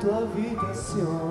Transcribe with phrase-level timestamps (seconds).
[0.00, 1.27] sola en tu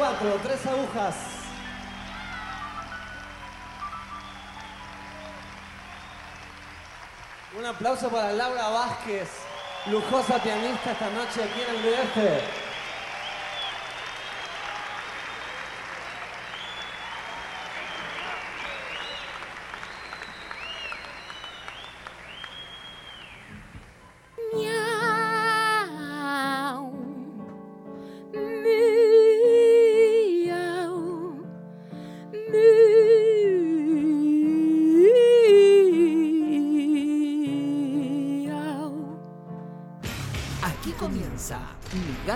[0.00, 1.14] 24, tres agujas.
[7.58, 9.28] Un aplauso para Laura Vázquez,
[9.86, 12.59] lujosa pianista esta noche aquí en el DF.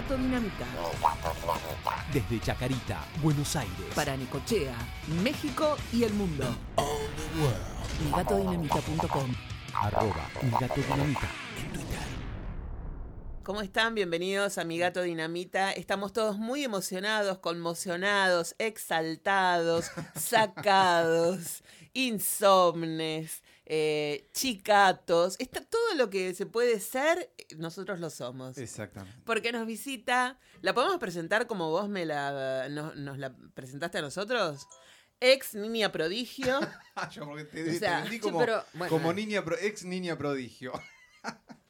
[0.04, 0.66] Gato Dinamita.
[2.12, 3.72] Desde Chacarita, Buenos Aires.
[3.94, 4.76] Para Necochea,
[5.22, 6.44] México y el mundo.
[8.04, 9.34] MiGatoDinamita.com
[9.72, 11.30] Arroba Mi Gato Dinamita.
[13.44, 13.94] ¿Cómo están?
[13.94, 15.72] Bienvenidos a Mi Gato Dinamita.
[15.72, 21.62] Estamos todos muy emocionados, conmocionados, exaltados, sacados,
[21.94, 25.36] insomnes, eh, chicatos.
[25.38, 28.58] Está todo lo que se puede ser, nosotros lo somos.
[28.58, 29.18] Exactamente.
[29.24, 34.02] Porque nos visita, ¿la podemos presentar como vos me la, no- nos la presentaste a
[34.02, 34.66] nosotros?
[35.20, 36.60] Ex niña prodigio.
[37.12, 38.90] Yo porque te, O te sea, sí, como, pero, bueno.
[38.90, 40.72] como niña pro- ex niña prodigio.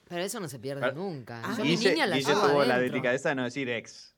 [0.09, 1.43] Pero eso no se pierde Pero- nunca.
[1.45, 1.55] Ah.
[1.57, 4.14] Yo mi niña la Guille tuvo la delicadeza de no decir ex.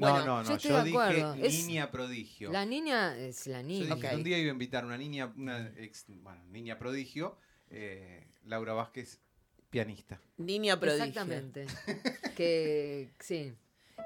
[0.00, 0.56] Bueno, no, no, yo no.
[0.56, 1.34] estoy Yo, de dije acuerdo.
[1.34, 2.50] Es- niña prodigio.
[2.52, 3.94] La niña es la Yo niña.
[3.94, 7.36] dije, un día iba a invitar a una niña, una ex, bueno, niña prodigio,
[7.70, 9.20] eh, Laura Vázquez,
[9.70, 10.20] pianista.
[10.38, 11.04] Niña prodigio.
[11.04, 11.66] Exactamente.
[12.36, 13.54] que sí.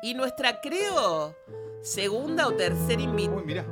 [0.02, 1.34] Y nuestra, creo,
[1.82, 3.36] segunda o tercera invitada.
[3.38, 3.64] Uy, mirá.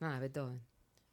[0.00, 0.60] Ah, Beethoven.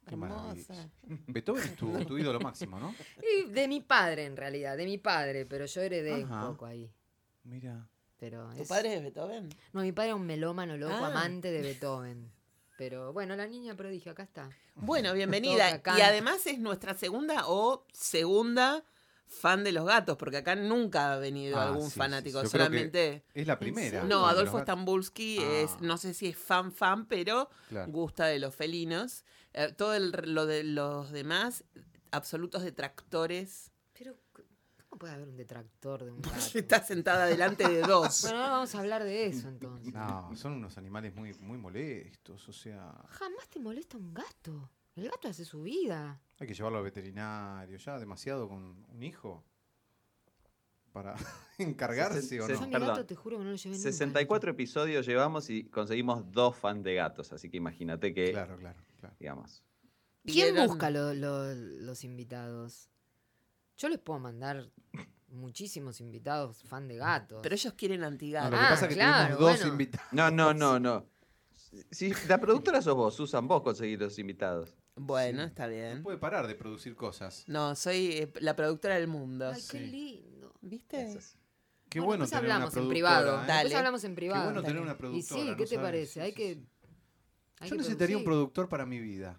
[0.06, 0.34] Qué Hermosa.
[0.34, 0.90] maravilla.
[1.26, 2.94] Beethoven es tu, tu ídolo máximo, ¿no?
[3.22, 6.46] Y de mi padre, en realidad, de mi padre, pero yo heredé Ajá.
[6.46, 6.90] un poco ahí.
[7.44, 7.88] Mira.
[8.18, 9.48] Pero ¿Tu es- padre es Beethoven?
[9.72, 11.06] No, mi padre era un melómano loco, Ah.
[11.08, 12.30] amante de Beethoven.
[12.76, 14.50] Pero bueno, la niña prodigio, acá está.
[14.74, 15.76] Bueno, bienvenida.
[15.76, 18.84] Toca, Y además es nuestra segunda o segunda
[19.26, 22.48] fan de los gatos, porque acá nunca ha venido Ah, algún sí, fanático, sí.
[22.48, 23.22] Solamente...
[23.32, 24.02] Es la primera.
[24.04, 24.58] No, Adolfo.
[24.60, 25.60] Stambulski Ah.
[25.62, 27.90] es, no sé si es fan fan, pero Claro.
[27.92, 29.24] gusta de los felinos.
[29.54, 31.64] Eh, todo el- lo de los demás,
[32.12, 33.72] absolutos detractores.
[33.98, 34.16] Pero,
[34.88, 36.58] ¿cómo puede haber un detractor de un gato?
[36.58, 38.22] Está sentada delante de dos.
[38.22, 39.92] Bueno, ahora vamos a hablar de eso entonces.
[39.92, 44.70] No, son unos animales muy, muy molestos, o sea, Jamás te molesta un gato.
[44.96, 46.20] El gato hace su vida.
[46.38, 49.44] hay que llevarlo al veterinario, ya demasiado con un hijo
[50.92, 51.14] para
[51.58, 52.70] encargarse Se- o se- no.
[52.70, 52.88] Perdón.
[52.88, 53.90] gato te juro que no lo llevé nunca.
[53.90, 58.80] 64 episodios llevamos y conseguimos dos fan de gatos, así que imagínate que, Claro, claro,
[59.00, 59.16] claro.
[59.18, 59.62] digamos.
[60.24, 62.88] ¿Quién Vieron- busca lo- lo- los invitados?
[63.76, 64.70] Yo les puedo mandar
[65.28, 67.40] muchísimos invitados fan de gatos.
[67.42, 68.50] Pero ellos quieren No, antigatos.
[68.50, 69.72] lo que Ah, pasa es que claro, tenemos dos bueno.
[69.72, 70.12] invitados.
[70.12, 71.06] No, no, no, no.
[71.90, 74.76] Si la productora sos vos, Susan, vos conseguís los invitados.
[74.96, 75.46] Bueno, Sí.
[75.48, 76.02] está No bien.
[76.02, 77.44] puede parar de producir cosas.
[77.46, 79.48] No, soy eh, la productora del mundo.
[79.48, 79.86] Ay, qué Sí.
[79.86, 80.52] lindo.
[80.60, 81.18] ¿Viste?
[81.88, 83.28] Qué Bueno, bueno, después tener una hablamos en productora, privado.
[83.42, 83.46] ¿eh?
[83.46, 83.62] Dale.
[83.62, 84.44] Después hablamos en privado.
[84.44, 84.84] bueno tener Dale.
[84.84, 86.12] una Y productora, sí, no ¿qué te sabes, parece?
[86.12, 86.62] sí, hay sí, que.
[87.60, 89.38] Hay Yo necesitaría un productor para mi vida.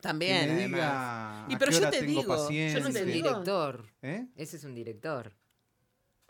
[0.00, 3.28] También, que me diga Y a pero yo te digo, yo no te un digo.
[3.28, 3.86] director.
[4.02, 4.26] ¿Eh?
[4.34, 5.32] Ese es un director.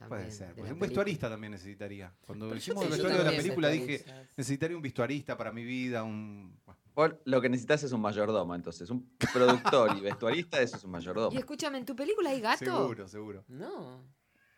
[0.09, 0.49] Puede ser.
[0.49, 0.87] pues, un película.
[0.89, 2.13] vestuarista también necesitaría.
[2.21, 4.05] Cuando Pero hicimos el vestuario de la película dije,
[4.37, 6.59] necesitaría un vestuarista para mi vida, un...
[6.67, 8.91] bueno, Vos lo que necesitas es un mayordomo, entonces.
[8.91, 11.33] Un productor y vestuarista, eso es un mayordomo.
[11.35, 12.59] Y escúchame, ¿en tu película hay gato?
[12.65, 13.45] Seguro, seguro.
[13.49, 14.05] No.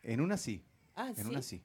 [0.01, 1.29] En una sí, Ah, en ¿sí?
[1.29, 1.63] una sí.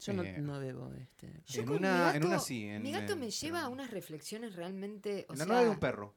[0.00, 1.32] Yo no, Eh, no bebo este.
[1.46, 3.58] Yo En con mi una- en gato- una sí, en- mi gato en- me lleva
[3.58, 5.26] pero- a unas reflexiones realmente.
[5.28, 6.14] O En sea, la nueva de un perro.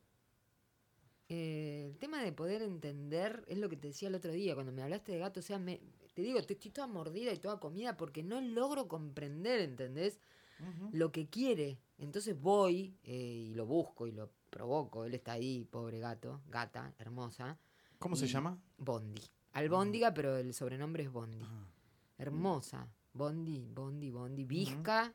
[1.29, 4.71] eh, el tema de poder entender es lo que te decía el otro día cuando
[4.71, 5.39] me hablaste de gato.
[5.39, 5.81] O sea, me,
[6.13, 10.19] te digo, te estoy toda mordida y toda comida porque no logro comprender, ¿entendés?
[10.93, 11.77] Lo que quiere.
[11.97, 13.13] Entonces voy eh,
[13.49, 15.03] y lo busco y lo provoco.
[15.03, 17.57] Él está ahí, pobre gato, gata, hermosa.
[17.99, 18.57] ¿Cómo se llama?
[18.77, 19.21] Bondi.
[19.53, 21.43] Albóndiga, pero el sobrenombre es Bondi.
[21.43, 21.67] Ah.
[22.17, 22.87] Hermosa.
[23.13, 24.43] Bondi, Bondi, Bondi.
[24.43, 25.13] Visca,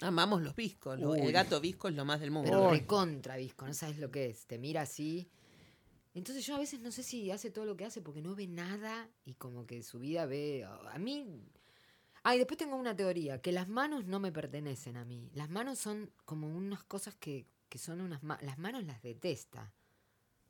[0.00, 0.98] Amamos los viscos.
[1.00, 1.14] lo-.
[1.14, 2.50] El gato visco es lo más del mundo.
[2.50, 2.78] pero Uy.
[2.80, 3.66] recontra visco.
[3.66, 4.46] No sabes lo que es.
[4.46, 5.30] Te mira así.
[6.14, 8.46] Entonces yo a veces no sé si hace todo lo que hace porque no ve
[8.46, 10.64] nada y como que su vida ve...
[10.64, 11.26] A mí...
[12.22, 15.30] Ah, y después tengo una teoría, que las manos no me pertenecen a mí.
[15.34, 18.22] Las manos son como unas cosas que, que son unas...
[18.22, 19.72] ma- las manos las detesta.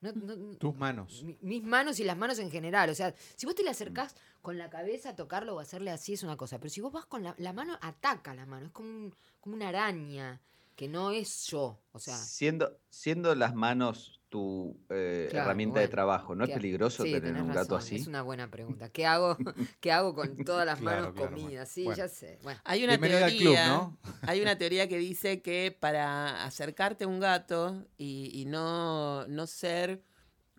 [0.00, 1.22] No- no- no- Tus manos.
[1.22, 2.90] mi- mis manos y las manos en general.
[2.90, 6.12] O sea, si vos te le acercás con la cabeza a tocarlo o hacerle así
[6.12, 6.58] es una cosa.
[6.58, 8.66] Pero si vos vas con la, la mano, ataca la mano.
[8.66, 10.40] Es como, un- como una araña
[10.76, 11.78] que no es yo.
[11.92, 16.34] O sea, siendo, siendo las manos tu eh, Claro, herramienta de trabajo.
[16.34, 17.96] ¿No es ¿Qué ha- peligroso sí, tener un gato razón, así?
[17.96, 18.88] Es una buena pregunta.
[18.90, 19.36] ¿Qué hago,
[19.80, 21.50] ¿qué hago con todas las manos claro, comidas?
[21.50, 21.66] bueno.
[21.66, 21.96] Sí, Bueno.
[21.96, 22.38] ya sé.
[22.42, 23.96] Bueno, Hay una teoría, club, ¿no?
[24.28, 29.46] hay una teoría que dice que para acercarte a un gato y, y no, no
[29.46, 30.02] ser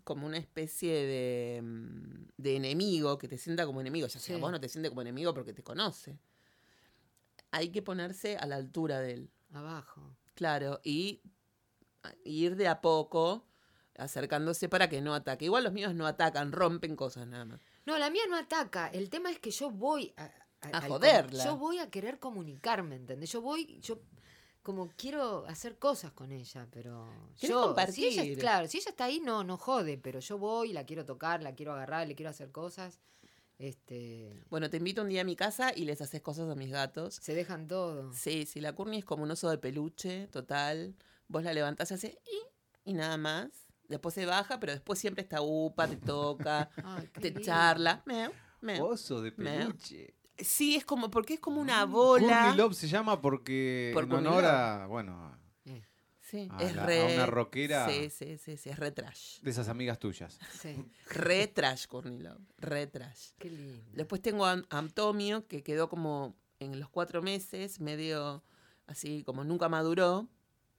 [0.04, 4.42] como una especie de, mm, de enemigo, que te sienta como enemigo, ya sea Sí.
[4.42, 6.18] vos no te sientes como enemigo porque te conoce.
[7.52, 10.16] Hay que ponerse a la altura de él, abajo.
[10.36, 11.22] claro, y
[12.24, 13.47] ir de a poco
[13.98, 15.46] acercándose para que no ataque.
[15.46, 17.62] Igual los míos no atacan, rompen cosas nada más.
[17.86, 18.88] No, la mía no ataca.
[18.88, 20.32] El tema es que yo voy a,
[20.72, 21.44] A joderla.
[21.44, 23.32] Yo voy a querer comunicarme, ¿entendés?
[23.32, 24.00] Yo voy, yo
[24.64, 27.08] como quiero hacer cosas con ella, pero
[27.40, 28.20] yo, si compartir.
[28.20, 31.42] ella, claro, si ella está ahí, no, no jode, pero yo voy, la quiero tocar,
[31.42, 33.00] la quiero agarrar, le quiero hacer cosas.
[33.60, 36.70] Este, Bueno, te invito un día a mi casa y les haces cosas a mis
[36.70, 37.16] gatos.
[37.16, 38.12] se dejan todo.
[38.14, 40.96] Sí, sí, la Courtney es como un oso de peluche, total.
[41.28, 43.67] Vos la levantás y hace y, y nada más.
[43.88, 47.42] Después se baja, pero después siempre está upa, te toca, Ay, te lindo.
[47.42, 48.02] charla.
[48.06, 48.86] Meu, meu.
[48.86, 50.14] Oso de peluche.
[50.38, 52.28] Sí, es como, porque es como una bola.
[52.42, 55.36] Courtney Love se llama porque Por en honor a, bueno,
[56.20, 57.16] Sí, a es la- a re.
[57.16, 57.88] una rockera.
[57.88, 59.40] Sí, sí, sí, sí, es re trash.
[59.40, 60.38] de esas amigas tuyas.
[60.62, 60.76] sí,
[61.10, 62.42] Re trash, Courtney Love.
[62.58, 63.30] Re trash.
[63.40, 63.90] qué lindo.
[63.94, 68.44] Después tengo a a Antonio, que quedó como en los cuatro meses, medio
[68.88, 70.28] así como nunca maduró.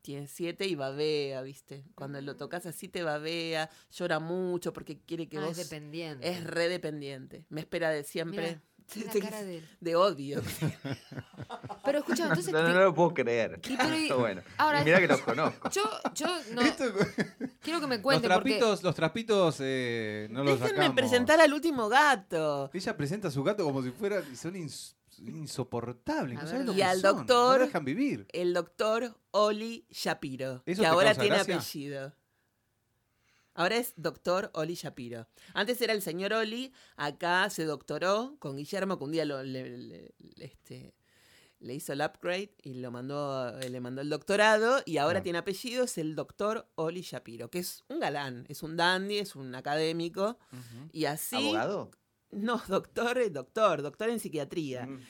[0.08, 1.84] Tiene siete y babea, ¿viste?
[1.94, 5.50] Cuando lo tocas así te babea, llora mucho porque quiere que Ah, vos...
[5.58, 6.26] es dependiente.
[6.30, 7.44] Es re dependiente.
[7.50, 8.62] Me espera de siempre.
[8.96, 9.68] Mirá, la cara de él.
[9.80, 10.40] de odio.
[11.84, 13.60] Pero escucha, entonces No, no, no lo puedo creer.
[13.60, 15.68] Pero bueno, ahora- mira que los conozco.
[15.68, 15.82] yo,
[16.14, 16.84] yo no Esto-
[17.60, 20.96] quiero que me los cuenten porque trapitos, los trapitos eh, no los Déjenme sacamos.
[20.96, 22.70] presentar al último gato.
[22.72, 26.38] Ella presenta a su gato como si fuera son ins- insoportables.
[26.38, 28.26] A No lo Y que al son, doctor- No dejan vivir.
[28.32, 30.62] El doctor Oli Shapiro.
[30.66, 31.56] ¿Eso que ahora tiene gracia?
[31.56, 32.14] apellido.
[33.54, 35.26] Ahora es doctor Oli Shapiro.
[35.52, 36.72] Antes era el señor Oli.
[36.96, 40.94] Acá se doctoró con Guillermo, que un día lo- le, le- le- este,
[41.58, 44.80] le hizo el upgrade y lo mandó, le mandó el doctorado.
[44.86, 45.22] Y ahora Ah.
[45.24, 49.34] tiene apellido, es el doctor Oli Shapiro, que es un galán, es un dandy, es
[49.34, 50.38] un académico.
[50.92, 51.34] Y así.
[51.34, 51.90] ¿Abogado?
[52.30, 54.86] No, doctor, eh, doctor, doctor en psiquiatría.
[54.86, 55.00] Mm.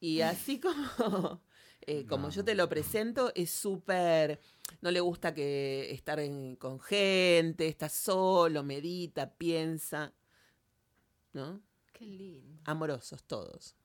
[0.00, 1.42] Y así como,
[1.82, 4.40] eh, como yo te lo presento, es súper...
[4.80, 10.12] No le gusta que estar en- con gente, está solo, medita, piensa.
[11.32, 11.62] ¿No?
[11.92, 12.60] qué lindo.
[12.64, 13.76] Amorosos todos.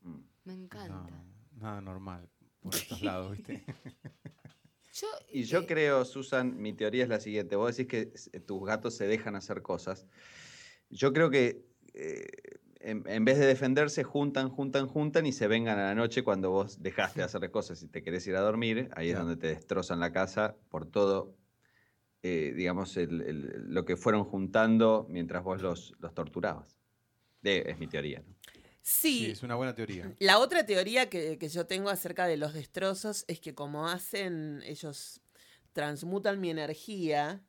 [0.00, 0.18] Mm.
[0.44, 1.10] Me encanta.
[1.10, 1.24] No,
[1.56, 2.28] nada normal
[2.60, 3.64] por estos lados, ¿viste?
[4.92, 7.56] Yo, Y yo eh, creo, Susan, mi teoría es la siguiente.
[7.56, 10.06] Vos decís que tus gatos se dejan hacer cosas.
[10.88, 11.66] Yo creo que
[11.98, 12.26] eh,
[12.80, 16.50] en, en vez de defenderse, juntan, juntan, juntan y se vengan a la noche cuando
[16.50, 18.88] vos dejaste de hacerle cosas y te querés ir a dormir.
[18.94, 21.34] Ahí es donde te destrozan la casa por todo,
[22.22, 26.76] eh, digamos, el- el- lo que fueron juntando mientras vos los, los torturabas.
[27.42, 28.20] De- es mi teoría.
[28.26, 28.34] ¿no?
[28.80, 29.30] Sí, Sí.
[29.32, 30.12] es una buena teoría.
[30.20, 34.62] La otra teoría que, que yo tengo acerca de los destrozos es que como hacen,
[34.64, 35.20] ellos
[35.72, 37.42] transmutan mi energía,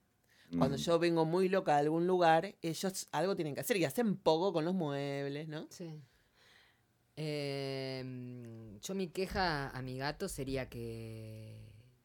[0.57, 0.79] cuando Mm.
[0.79, 4.51] yo vengo muy loca de algún lugar, ellos algo tienen que hacer y hacen poco
[4.53, 5.67] con los muebles, ¿no?
[5.69, 6.01] Sí.
[7.21, 11.59] Eh, yo mi queja a mi gato sería que,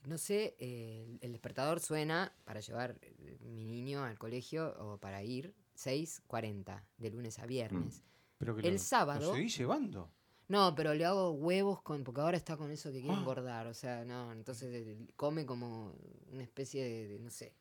[0.06, 5.22] no sé, eh, el despertador suena para llevar eh, mi niño al colegio o para
[5.22, 8.02] ir 6.40 de lunes a viernes.
[8.38, 10.10] Pero que El lo- sábado- Lo seguís llevando.
[10.48, 13.20] No, pero le hago huevos con, porque ahora está con eso que quiere Ah.
[13.20, 15.94] engordar, o sea, no, entonces eh, come como
[16.32, 17.54] una especie de, de, no sé,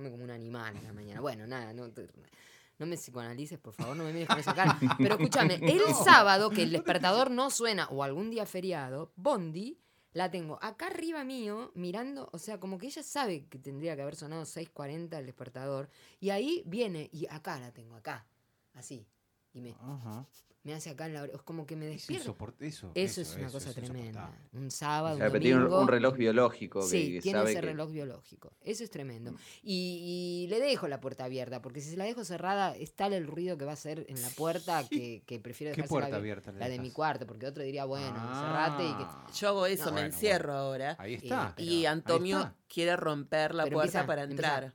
[0.00, 1.20] come como un animal en la mañana.
[1.20, 4.78] Bueno, nada, no, me psicoanalices, por favor, no me mires con esa cara.
[4.96, 9.78] Pero escúchame, el sábado que el despertador no suena o algún día feriado, Bondi
[10.12, 14.02] la tengo acá arriba mío mirando, o sea, como que ella sabe que tendría que
[14.02, 18.26] haber sonado 6.40 el despertador y ahí viene y acá la tengo, acá,
[18.74, 19.06] así.
[19.52, 20.26] Y me, Ajá.
[20.62, 22.30] Me hace acá en la oreja, es como que me Es despierta.
[22.60, 24.30] Eso, Eso, es una eso cosa tremenda.
[24.52, 25.80] Un sábado, O un sea, un, domingo.
[25.80, 28.52] un reloj biológico que, Sí, que tiene sabe ese que- reloj biológico.
[28.60, 29.34] Eso es tremendo.
[29.62, 33.14] Y, y le dejo la puerta abierta, porque si se la dejo cerrada, es tal
[33.14, 36.16] el ruido que va a hacer en la puerta que, que prefiero ¿Qué dejársela puerta
[36.18, 38.68] abier- abierta La de mi cuarto, porque otro diría, bueno, Ah.
[38.76, 38.94] cerrate y
[39.32, 39.38] que.
[39.38, 40.96] Yo hago eso, No, me bueno, encierro ahora.
[40.98, 41.54] Ahí está.
[41.56, 42.54] Y Antonio está.
[42.68, 44.74] quiere romper la Pero puerta empieza- para empieza- entrar.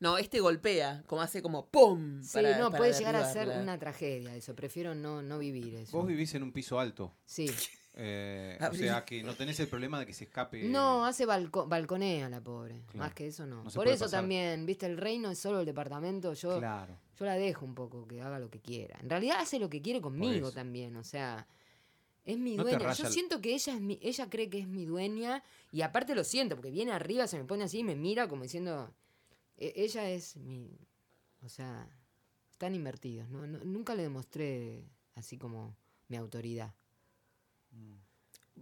[0.00, 2.22] No, este golpea, como hace como ¡pum!
[2.22, 4.54] Sí, para- no, para puede llegar a ser una tragedia eso.
[4.54, 5.96] Prefiero no, no vivir eso.
[5.96, 7.12] Vos vivís en un piso alto.
[7.24, 7.50] Sí.
[7.94, 8.78] eh, o Abrí.
[8.78, 10.62] sea que no tenés el problema de que se escape.
[10.68, 12.82] No, hace balco- balconea la pobre.
[12.86, 12.98] Claro.
[12.98, 13.64] Más que eso no.
[13.64, 14.20] Por eso pasar.
[14.20, 16.32] también, viste, el reino es solo el departamento.
[16.34, 16.96] Yo, Claro.
[17.18, 18.96] yo la dejo un poco, que haga lo que quiera.
[19.02, 21.48] En realidad hace lo que quiere conmigo también, o sea,
[22.24, 22.92] es mi No dueña.
[22.92, 26.14] Yo el- siento que ella es mi, ella cree que es mi dueña y aparte
[26.14, 28.94] lo siento, porque viene arriba, se me pone así y me mira como diciendo,
[29.58, 30.78] E- ella es mi.
[31.42, 31.86] O sea,
[32.50, 33.28] están invertidos.
[33.28, 33.46] ¿no?
[33.46, 34.84] No- nunca le demostré
[35.14, 35.76] así como
[36.08, 36.72] mi autoridad.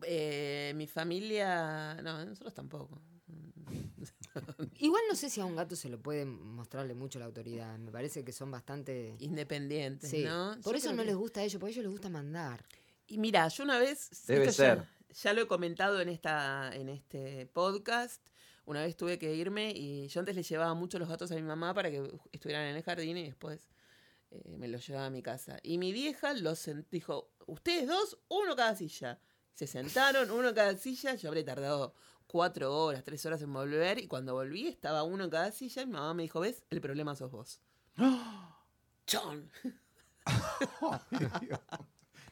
[0.02, 1.94] Eh, mi familia.
[2.02, 3.00] No, nosotros tampoco.
[4.78, 7.78] Igual no sé si a un gato se lo puede mostrarle mucho la autoridad.
[7.78, 9.16] Me parece que son bastante.
[9.20, 10.24] Independientes, Sí.
[10.24, 10.56] ¿no?
[10.62, 12.64] Por Yo eso no que- les gusta a ellos, porque a ellos les gusta mandar.
[13.06, 14.10] Y mira, yo una vez.
[14.26, 14.96] Debe esto ya- ser.
[15.22, 18.22] Ya, lo he comentado en, esta, en este podcast.
[18.66, 21.42] Una vez tuve que irme y yo antes le llevaba mucho los gatos a mi
[21.42, 23.68] mamá para que estuvieran en el jardín y después
[24.32, 25.58] eh, me los llevaba a mi casa.
[25.62, 29.20] Y mi vieja los dijo: Ustedes dos, uno cada silla.
[29.54, 31.14] Se sentaron, uno cada silla.
[31.14, 31.94] Yo habré tardado
[32.26, 33.98] cuatro horas, tres horas en volver.
[33.98, 35.82] Y cuando volví, estaba uno en cada silla.
[35.82, 36.64] Y mi mamá me dijo: ¿Ves?
[36.68, 37.60] El problema sos vos.
[39.06, 39.48] ¡Chon!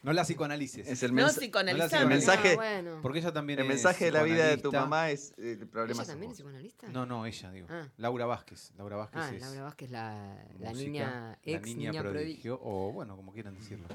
[0.05, 0.87] No la psicoanalices.
[0.87, 2.03] Es el, No psicoanalizando.
[2.03, 2.99] el mensaje- Ah, bueno.
[3.03, 5.67] Porque ella también el es mensaje de la vida de tu mamá es eh, el
[5.67, 6.03] problema.
[6.03, 6.89] ¿Ella también es psicoanalista?
[6.89, 7.67] No, no, ella, digo.
[7.71, 7.89] Ah.
[7.97, 8.73] Laura Vázquez.
[8.77, 12.13] Laura Vázquez Ah, es Laura Vázquez, la, la música, niña la ex niña, niña, prodigio.
[12.13, 13.89] prodigio, o bueno, como quieran decirlo.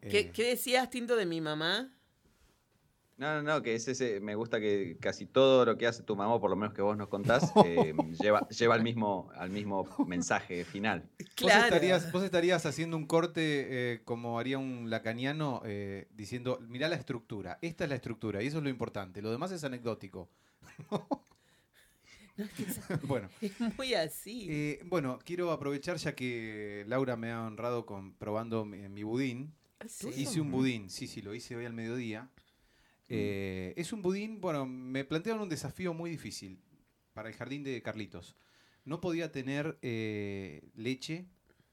[0.00, 1.90] ¿Qué, Eh, qué decías, Tinto, de mi mamá?
[3.18, 6.14] No, no, no, que es ese, me gusta que casi todo lo que hace tu
[6.14, 9.88] mamá, por lo menos que vos nos contás, eh, lleva, lleva al mismo, al mismo
[10.06, 11.08] mensaje final.
[11.42, 13.42] Vos, estarías, vos estarías haciendo un corte
[13.94, 18.46] eh, como haría un lacaniano eh, diciendo, mirá la estructura, esta es la estructura y
[18.46, 20.30] eso es lo importante, lo demás es anecdótico.
[23.02, 24.46] bueno, Es muy así.
[24.48, 29.52] eh, bueno, quiero aprovechar ya que Laura me ha honrado con probando mi, mi budín.
[29.86, 30.08] Sí.
[30.16, 32.28] Hice un budín, sí, sí, lo hice hoy al mediodía.
[33.08, 36.60] Eh, es un budín, bueno, me plantearon un desafío muy difícil
[37.12, 38.36] para el jardín de Carlitos.
[38.84, 41.26] No podía tener eh, leche,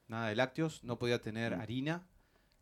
[0.08, 1.60] nada de lácteos, no podía tener Mm.
[1.60, 2.06] harina,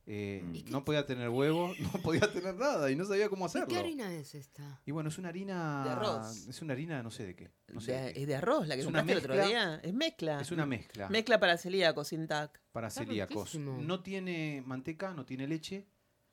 [0.07, 0.55] eh, Mm.
[0.55, 3.47] ¿Y qué- no podía tener huevo, no podía tener nada y no sabía cómo ¿Y
[3.47, 3.69] hacerlo.
[3.69, 4.81] qué harina es esta?
[4.85, 5.83] Y bueno, es una harina.
[5.85, 6.47] De arroz.
[6.49, 7.51] Es una harina, no sé de qué.
[7.73, 8.21] no sé De- de qué.
[8.23, 9.81] es de arroz, la que Es una compraste el otro mezcla- día.
[9.83, 10.41] Es mezcla.
[10.41, 12.61] Es una mezcla Mezcla para celíacos, sin tac.
[12.73, 13.53] para Está celíacos.
[13.53, 13.79] riquísimo.
[13.83, 15.87] No tiene manteca, no tiene leche,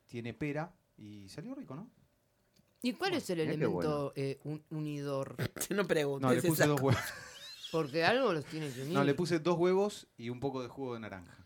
[0.08, 1.90] tiene pera y salió rico, ¿no?
[2.84, 5.36] ¿Y cuál es el qué elemento eh, un- unidor?
[5.70, 6.28] No preguntes.
[6.30, 7.02] No, le puse esas dos huevos.
[7.72, 8.94] Porque algo los tiene que unir.
[8.94, 11.38] No, le puse dos huevos y un poco de jugo de naranja.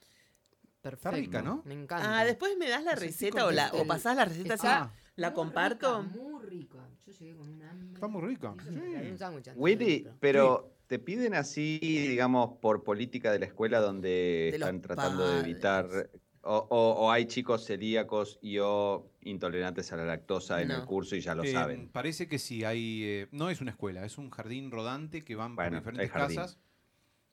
[0.82, 1.16] Perfecto.
[1.18, 1.62] rica, ¿no?
[1.66, 2.20] Me encanta.
[2.20, 4.82] Ah, después me das la así receta o, la, el- o pasás la receta, está-
[4.84, 6.02] así, la Muy comparto.
[6.04, 6.78] rica, muy rica.
[7.06, 7.94] Yo llegué con un hambre.
[7.96, 8.52] Está muy rica.
[8.52, 13.80] Un sándwich antes de Willy, pero ¿te piden así, digamos, por política de la escuela
[13.80, 16.10] donde De los están tratando de evitar...
[16.48, 20.86] O, o- o hay chicos celíacos y o intolerantes a la lactosa en el No.
[20.86, 21.90] curso y ya lo Eh, saben?
[21.90, 23.02] Parece que sí, hay.
[23.04, 26.60] eh, no es una escuela, es un jardín rodante que van Bueno, por diferentes casas.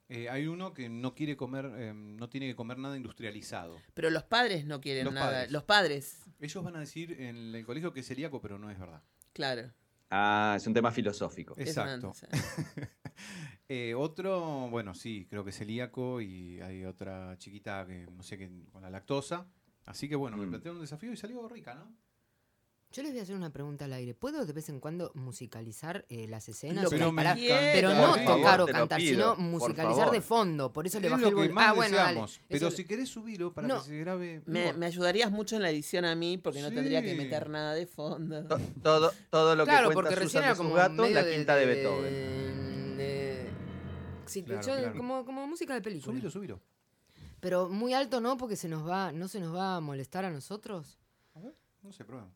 [0.08, 3.76] Eh, hay uno que no quiere comer, eh, no tiene que comer nada industrializado.
[3.94, 5.30] Pero los padres no quieren Los nada.
[5.30, 5.52] padres.
[5.52, 8.78] Los padres, Ellos van a decir en el colegio que es celíaco, pero no es
[8.78, 9.02] verdad.
[9.34, 9.70] claro.
[10.14, 11.54] Ah, es un tema filosófico.
[11.56, 12.12] Exacto.
[13.74, 18.36] Eh, otro, bueno, sí, creo que es celíaco y hay otra chiquita que no sé
[18.36, 19.46] qué con la lactosa.
[19.86, 20.50] Así que bueno, me Mm.
[20.50, 21.90] plantearon un desafío y salió rica, ¿no?
[22.92, 24.12] Yo les voy a hacer una pregunta al aire.
[24.12, 26.84] ¿Puedo de vez en cuando musicalizar eh, las escenas?
[26.90, 27.08] Pero
[27.94, 30.70] no favor, tocar o cantar, pido, sino musicalizar de fondo.
[30.70, 31.54] Por eso le Es bajé lo el que volumen.
[31.54, 32.08] más Ah, bueno, dale.
[32.08, 32.40] deseamos.
[32.48, 33.78] Pero Eso- si querés subirlo para No.
[33.78, 34.42] que se grabe.
[34.44, 37.86] me, ayudarías mucho en la edición a mí porque no tendría que meter nada de
[37.86, 38.44] fondo.
[38.44, 40.96] To- Todo, todo lo Claro, que porque cuenta recién Susan era de sus como gatos,
[40.98, 42.12] medio la quinta de, de- Beethoven.
[42.12, 42.51] de-
[44.32, 44.96] Sí, Claro, yo- claro.
[44.96, 46.12] Como, como música de película.
[46.12, 46.60] Subilo, subilo.
[47.40, 50.30] Pero muy alto no, porque se nos va, no se nos va a molestar a
[50.30, 50.98] nosotros.
[51.34, 52.28] A ver, no sé, prueba.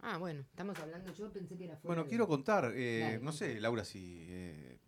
[0.00, 1.12] Ah, bueno, estamos hablando.
[1.14, 4.24] Yo pensé que era fuera Bueno, de- quiero contar, eh, Dale, no sé, Laura, si.
[4.28, 4.78] eh,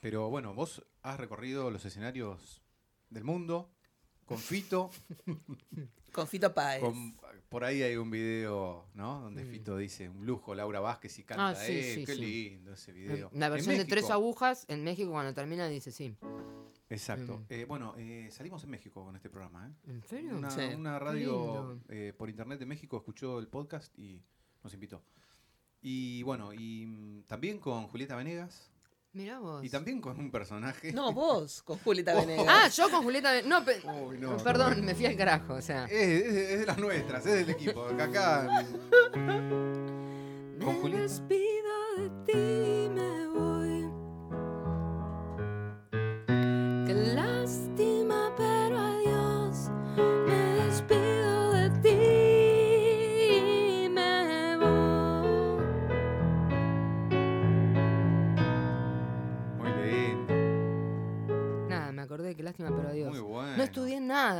[0.00, 2.62] pero bueno, vos has recorrido los escenarios
[3.10, 3.70] del mundo
[4.26, 4.90] con Fito.
[6.12, 6.80] Con Fito Páez.
[6.82, 7.16] con-
[7.48, 9.20] por ahí hay un video, ¿no?
[9.22, 9.48] Donde Mm.
[9.50, 11.94] Fito dice un lujo, Laura Vázquez y canta Ah, sí, él.
[11.94, 12.20] sí, Qué sí.
[12.20, 13.30] lindo ese video.
[13.32, 16.14] La versión de tres agujas en México cuando termina dice sí.
[16.90, 17.38] Exacto.
[17.38, 17.44] Mm.
[17.50, 19.90] Eh, bueno, eh, salimos en México con este programa, ¿eh?
[19.90, 20.36] ¿En serio?
[20.36, 20.62] Una, Sí.
[20.74, 24.22] una radio eh, por internet de México escuchó el podcast y
[24.62, 25.02] nos invitó.
[25.80, 28.70] Y bueno, y mm, también con Julieta Venegas
[29.12, 29.64] Mirá vos.
[29.64, 30.92] y también con un personaje.
[30.92, 32.46] No, vos, con Julieta Venegas.
[32.48, 33.32] Ah, yo con Julieta.
[33.32, 34.86] Ven- No, pe- Uy, no, perdón, no.
[34.86, 35.54] me fui al carajo.
[35.54, 35.86] O sea.
[35.86, 37.84] Es, es de- es de las nuestras, es del equipo.
[37.84, 38.64] Acá.
[40.60, 41.04] Con Julieta.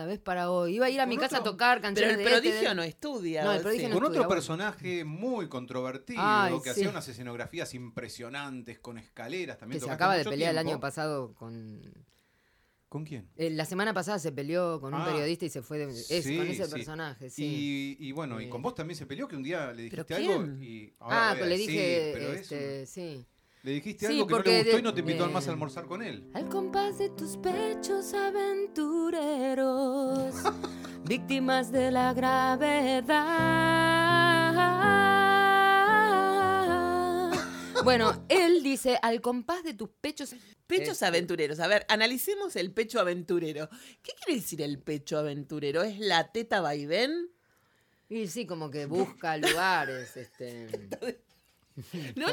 [0.09, 0.18] ¿Ves?
[0.18, 0.75] Para hoy.
[0.75, 2.75] Iba a ir a mi casa a tocar Pero canciones el de este, prodigio de-
[2.75, 3.44] no estudia.
[3.44, 3.90] No, el ¿o prodigio sí?
[3.90, 6.71] no Con otro estudia, personaje muy controvertido, Ay, que sí.
[6.71, 9.59] hacía unas escenografías impresionantes con escaleras.
[9.59, 11.81] También Que se acaba de pelear el año pasado con...
[12.88, 13.29] ¿Con quién?
[13.37, 15.05] eh, la semana pasada se peleó con un Ah.
[15.05, 15.90] periodista y se fue de...
[15.90, 16.71] es, Sí, con ese sí.
[16.73, 17.97] personaje, sí.
[18.01, 20.37] Y, y bueno, y con vos también se peleó que un día le dijiste ¿Pero
[20.38, 23.27] algo y ahora Ah, voy a le decir, dije, pero es este, sí.
[23.68, 25.28] Le dijiste Sí, algo que no porque le gustó de- y no te invitó eh,
[25.28, 26.26] más a almorzar con él.
[26.33, 30.35] Al compás de tus pechos aventureros,
[31.04, 32.14] víctimas de la
[36.48, 37.85] gravedad.
[37.85, 40.35] Bueno, él dice, al compás de tus pechos...
[40.66, 41.04] Pechos Este.
[41.07, 41.61] aventureros.
[41.61, 43.68] A ver, analicemos el pecho aventurero.
[44.02, 45.83] ¿Qué quiere decir el pecho aventurero?
[45.83, 47.28] ¿Es la teta vaivén?
[48.09, 50.88] Y sí, como que busca lugares, este...
[52.17, 52.27] No,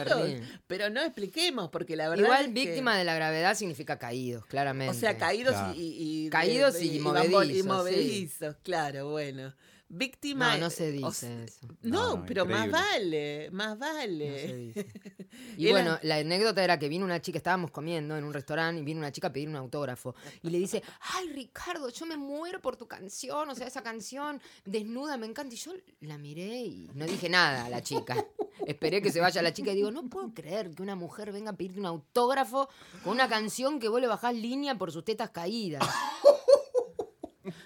[0.67, 2.23] pero no expliquemos, porque la verdad.
[2.25, 4.95] Igual es que- víctima de la gravedad significa caídos, claramente.
[4.95, 5.73] O sea, caídos Claro.
[5.75, 8.45] y, y- Caídos y movedizos, y sí.
[8.63, 9.53] claro, bueno.
[9.87, 10.53] Víctima.
[10.55, 11.67] No, no se o dice sea, eso.
[11.83, 14.47] No, No, pero más vale, más No vale.
[14.47, 14.87] se dice.
[15.57, 18.81] Y Era- bueno, la anécdota era que vino una chica, estábamos comiendo en un restaurante
[18.81, 20.15] y vino una chica a pedir un autógrafo.
[20.41, 20.81] Y le dice,
[21.13, 25.53] ay Ricardo, yo me muero por tu canción, o sea, esa canción desnuda me encanta.
[25.53, 28.15] Y yo la miré y no dije nada a la chica.
[28.65, 31.51] Esperé que se vaya la chica y digo, no puedo creer que una mujer venga
[31.51, 32.67] a pedirte un autógrafo
[33.03, 35.83] con una canción que vos le bajás línea por sus tetas caídas.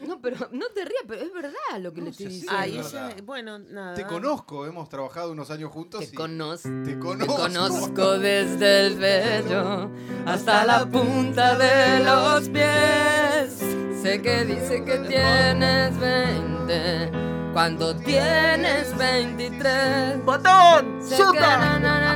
[0.01, 2.57] No, pero no te rías, pero es verdad lo que le estoy sí, diciendo.
[2.57, 3.93] Ay, ella, bueno, nada.
[3.95, 5.99] Te conozco, hemos trabajado unos años juntos.
[6.01, 6.69] Te y conozco.
[6.83, 8.17] Te Te conozco.
[8.19, 9.89] desde el vello
[10.25, 13.59] hasta la punta de los pies.
[14.01, 17.11] Sé que dice que tienes 20
[17.53, 20.23] cuando tienes 23.
[20.23, 20.99] ¡Botón!
[21.35, 22.15] Na,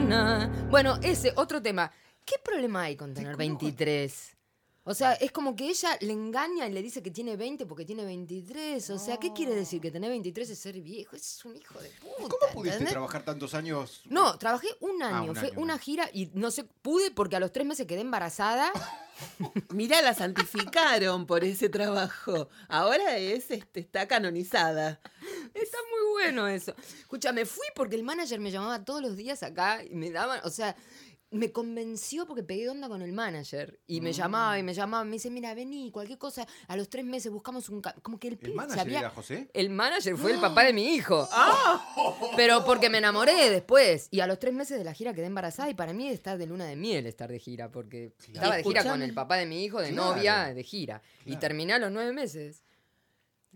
[0.00, 0.50] na.
[0.70, 1.90] Bueno, ese otro tema.
[2.24, 4.36] ¿Qué problema hay con tener 23?
[4.86, 7.84] O sea, es como que ella le engaña y le dice que tiene 20 porque
[7.86, 8.90] tiene 23.
[8.90, 9.80] O sea, ¿qué quiere decir?
[9.80, 11.16] Que tener 23 es ser viejo.
[11.16, 12.16] Es un hijo de puta.
[12.16, 12.92] ¿Cómo pudiste ¿entendés?
[12.92, 14.02] trabajar tantos años?
[14.04, 17.36] No, trabajé un Ah, año, un fue año, una gira y no sé, pude porque
[17.36, 18.70] a los tres meses quedé embarazada.
[19.70, 22.48] Mirá, la santificaron por ese trabajo.
[22.68, 25.00] Ahora es, este, está canonizada.
[25.54, 26.74] Está muy bueno eso.
[26.98, 30.40] Escucha, me fui porque el manager me llamaba todos los días acá y me daban,
[30.44, 30.76] o sea,
[31.34, 34.66] me convenció porque pegué onda con el manager y me llamaba y Mm.
[34.66, 37.80] me llamaba, me dice, mira, vení, cualquier cosa, a los tres meses buscamos un...
[37.80, 37.94] ca-".
[38.02, 39.50] Como que el, ¿El manager había- era José?
[39.52, 41.28] El manager fue el papá de mi hijo.
[41.32, 42.32] Ah.
[42.36, 44.08] Pero porque me enamoré después.
[44.10, 46.46] Y a los tres meses de la gira quedé embarazada y para mí estar de
[46.46, 47.70] luna de miel estar de gira.
[47.70, 50.14] Porque estaba de gira con el papá de mi hijo, de Claro.
[50.14, 51.02] novia, de gira.
[51.26, 52.62] Y terminé a los nueve meses.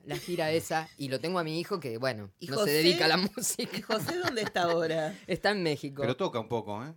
[0.05, 0.89] La gira esa.
[0.97, 2.71] Y lo tengo a mi hijo que, bueno, ¿Y no José?
[2.71, 3.79] se dedica a la ¿Y música.
[3.87, 5.15] José dónde está ahora?
[5.27, 6.03] Está en México.
[6.03, 6.93] Pero toca un poco, ¿eh?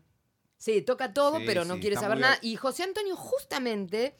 [0.62, 2.38] Sí, toca todo, Sí, pero no sí, quiere saber nada.
[2.44, 4.14] Y José Antonio justamente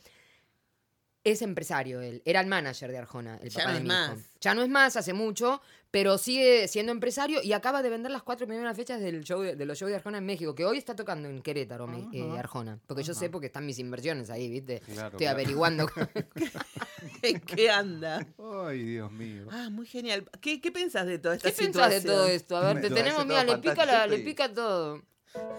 [1.24, 2.24] es empresario él.
[2.26, 4.10] Era el manager de Arjona, el Ya no de es mi más.
[4.18, 4.22] hijo.
[4.40, 8.24] Ya no es más, hace mucho, pero sigue siendo empresario y acaba de vender las
[8.24, 10.80] cuatro primeras fechas del show de, de los shows de Arjona en México, que hoy
[10.80, 12.80] está tocando en Querétaro, eh, Arjona.
[12.88, 14.80] Porque yo sé porque están mis inversiones ahí, ¿viste?
[14.80, 15.36] Claro, Estoy claro.
[15.36, 15.86] averiguando.
[17.22, 18.26] ¿En qué anda?
[18.66, 19.46] Ay, Dios mío.
[19.52, 20.28] Ah, muy genial.
[20.42, 22.18] ¿Qué, qué pensás de toda esta ¿Qué pensás de situación?
[22.18, 22.58] todo esto?
[22.58, 25.04] A ver, te tenemos, todo mira, le pica, la- le pica todo.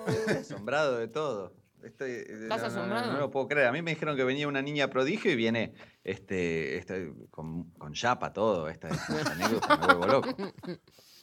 [0.06, 1.54] Estoy asombrado de todo.
[1.82, 3.12] Estoy, eh, ¿Estás no, no, no, asombrado?
[3.12, 3.66] No, lo puedo creer.
[3.66, 7.92] A mí me dijeron que venía una niña prodigio y viene este, este, con, con
[7.92, 8.68] chapa todo.
[8.68, 10.52] Esta, esta anécdota me vuelvo loco.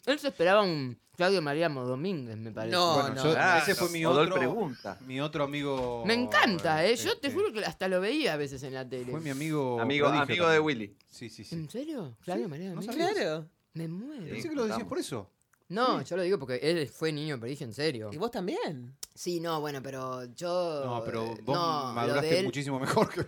[0.06, 2.76] Él se esperaba un Claudio María Domínguez, me parece.
[2.76, 3.24] No, Bueno, no.
[3.26, 4.98] yo- Claro, ese fue mi otro, pregunta.
[5.06, 6.04] mi otro amigo.
[6.06, 6.96] Me encanta, ¿eh?
[6.96, 9.12] Yo te este, juro que hasta lo veía a veces en la tele.
[9.12, 9.80] Fue mi amigo.
[9.80, 10.60] Amigo, prodigio amigo de.
[10.60, 10.98] Willy.
[11.10, 11.56] Sí, sí, sí.
[11.56, 12.18] ¿En serio?
[12.24, 12.96] Claudio María no Domínguez.
[13.08, 13.14] sabía.
[13.14, 13.50] Claro.
[13.74, 14.24] Me muero.
[14.26, 14.32] Sí.
[14.32, 15.30] Pensé que lo decías por eso.
[15.70, 18.10] No, yo lo digo porque él fue niño prodigio, en serio.
[18.12, 18.96] ¿Y vos también?
[19.14, 20.82] Sí, no, bueno, pero yo...
[20.84, 23.26] No, pero eh, vos no, maduraste él- muchísimo mejor que.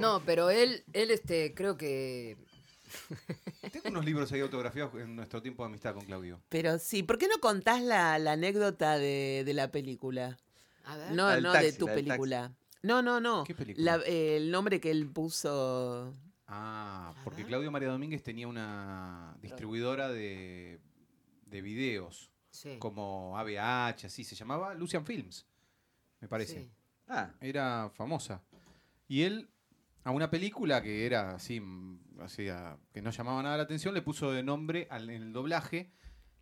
[0.00, 2.36] No, pero él, él, este, creo que...
[3.72, 6.40] Tengo unos libros ahí autografiados en nuestro tiempo de amistad con Claudio.
[6.48, 10.36] Pero sí, ¿por qué no contás la, la anécdota de, de la película?
[10.84, 11.12] A ver.
[11.12, 12.52] No, no de tu película.
[12.82, 13.44] No, no, no.
[13.44, 13.98] ¿Qué película?
[13.98, 16.12] La- eh, el nombre que él puso.
[16.46, 17.44] Ah, porque.
[17.44, 20.78] Claudio María Domínguez tenía una distribuidora de,
[21.46, 22.76] de videos, Sí.
[22.78, 25.46] como ABH, así se llamaba, Lucian Films,
[26.20, 26.60] me parece.
[26.64, 26.70] sí.
[27.08, 28.42] Ah, Era famosa.
[29.08, 29.48] Y él,
[30.04, 31.62] a una película que era así,
[32.20, 35.32] así, a- que no llamaba nada la atención, le puso de nombre al, en el
[35.32, 35.92] doblaje,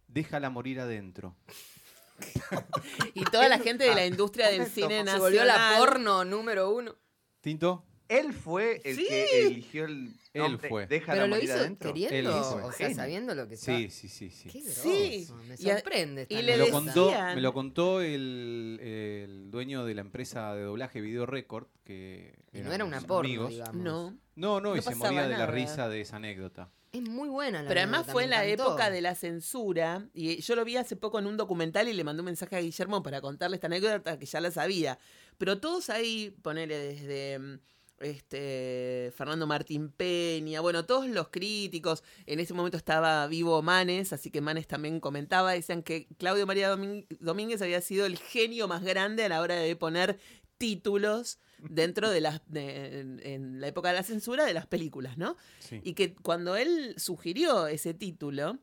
[0.06, 1.34] Déjala morir adentro.
[3.14, 5.20] Y toda la gente de la industria del cine Se nacional.
[5.20, 6.94] volvió la porno número uno.
[7.40, 7.84] ¿Tinto?
[8.18, 9.06] Él fue el Sí.
[9.08, 10.86] que eligió el Él fue.
[10.88, 11.88] Déjala Pero lo morir hizo adentro.
[11.90, 12.56] Él queriendo, hizo.
[12.56, 12.96] o sea, Genio.
[12.96, 13.76] sabiendo lo que está.
[13.76, 14.48] Sí, sí, sí, sí.
[14.48, 16.26] Qué Sí, me y a- sorprende.
[16.28, 16.72] y Me le lo, nota.
[16.72, 22.34] contó, me lo contó el, el dueño de la empresa de doblaje Video Record, que
[22.52, 23.50] Y no era una porno, amigos.
[23.50, 23.76] digamos.
[23.76, 24.18] No.
[24.36, 25.46] No, no, y se moría de la nada.
[25.52, 26.68] risa de esa anécdota.
[26.90, 28.70] Es muy buena la Pero además anécdota, fue me en la encantó.
[28.70, 32.04] época de la censura, y yo lo vi hace poco en un documental y le
[32.04, 34.98] mandé un mensaje a Guillermo para contarle esta anécdota que ya la sabía.
[35.38, 37.58] Pero todos ahí, ponele desde mm,
[38.00, 44.30] este Fernando Martín Peña, bueno, todos los críticos, en ese momento estaba vivo Manes, así
[44.30, 48.82] que Manes también comentaba, decían que Claudio María Domín- Domínguez había sido el genio más
[48.82, 50.18] grande a la hora de poner
[50.58, 55.16] títulos dentro de las de- en, en la época de la censura de las películas,
[55.16, 55.36] ¿no?
[55.60, 55.80] Sí.
[55.82, 58.58] Y que cuando él sugirió ese título,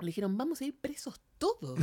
[0.00, 1.78] le dijeron, vamos a ir presos todos.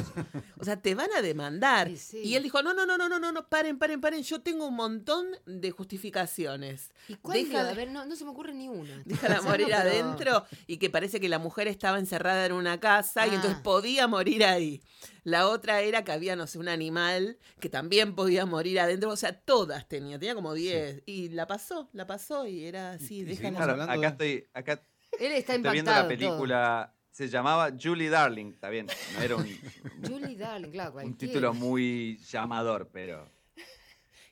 [0.59, 1.87] O sea, te van a demandar.
[1.95, 2.17] Sí, sí.
[2.23, 4.67] Y él dijo, no, no, no, no, no, no, no, paren, paren, paren, yo tengo
[4.67, 6.91] un montón de justificaciones.
[7.07, 9.01] ¿Y cuál Deja de- A ver, no, no se me ocurre ni una.
[9.05, 13.25] Déjala morir pero- adentro y que parece que la mujer estaba encerrada en una casa
[13.27, 13.35] y Ah.
[13.35, 14.81] entonces podía morir ahí.
[15.23, 19.09] La otra era que había, no sé, un animal que también podía morir adentro.
[19.09, 21.03] O sea, todas tenía, tenía como 10.
[21.05, 23.35] Y la pasó, la pasó y era así, déjala.
[23.37, 24.83] seguimos Claro, hablando acá de- estoy, acá
[25.19, 26.94] Él está viendo la película.
[27.15, 28.87] Se llamaba Julie Darling, está bien.
[29.15, 29.45] No era un.
[30.05, 33.31] Julie Darling, claro, un título muy llamador, pero.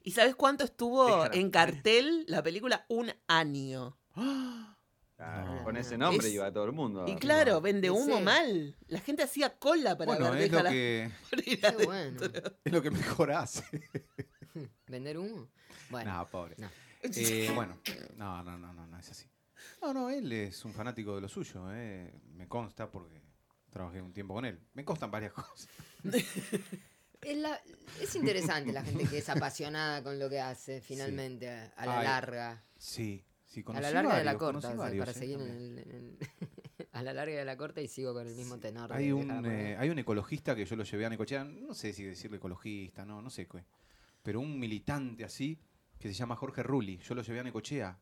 [0.04, 2.86] ¿Y sabes cuánto estuvo Déjala en cartel la película?
[2.90, 3.98] Un año.
[5.16, 5.64] claro, No.
[5.64, 7.06] Con ese nombre Es- iba todo el mundo.
[7.08, 8.22] Y claro, vende humo sí.
[8.24, 8.76] mal.
[8.88, 11.86] La gente hacía cola para Bueno, ver es lo, que, morir Qué adentro.
[11.86, 12.22] bueno.
[12.66, 13.64] es lo que mejor hace.
[14.88, 15.48] ¿Vender humo?
[15.90, 16.56] Bueno, No, pobre.
[16.58, 16.70] no.
[17.02, 17.78] Eh, bueno,
[18.18, 19.26] no, no, no, no, no es así.
[19.82, 22.14] No, no, él es un fanático de lo suyo, eh.
[22.36, 23.22] me consta porque
[23.70, 24.60] trabajé un tiempo con él.
[24.74, 25.68] Me constan varias cosas.
[27.22, 27.62] es, la-
[28.02, 32.00] es interesante la gente que es apasionada con lo que hace, finalmente, a, a la
[32.00, 32.64] Ay, larga.
[32.78, 35.40] Sí, sí, A la larga de la corta, conocí o sea, varios, para eh, seguir
[35.42, 36.18] en el,
[36.92, 38.92] a la larga de la corta y sigo con el mismo tenor.
[38.94, 42.04] Hay un, eh, hay un ecologista que yo lo llevé a Necochea, no sé si
[42.04, 43.64] decirle ecologista, no, no sé qué,
[44.22, 45.60] pero un militante así,
[46.00, 47.98] que se llama Jorge Rulli, yo lo llevé a Necochea.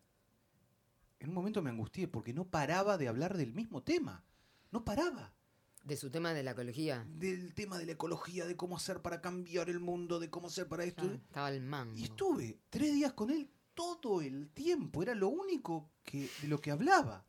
[1.22, 4.26] En un momento me angustié porque no paraba de hablar del mismo tema,
[4.72, 5.36] no paraba.
[5.84, 7.06] De su tema de la ecología.
[7.10, 10.68] Del tema de la ecología, de cómo hacer para cambiar el mundo, de cómo hacer
[10.68, 11.04] para esto.
[11.04, 11.96] Ah, estaba el mango.
[11.96, 16.60] Y estuve tres días con él todo el tiempo, era lo único que, de lo
[16.60, 17.24] que hablaba.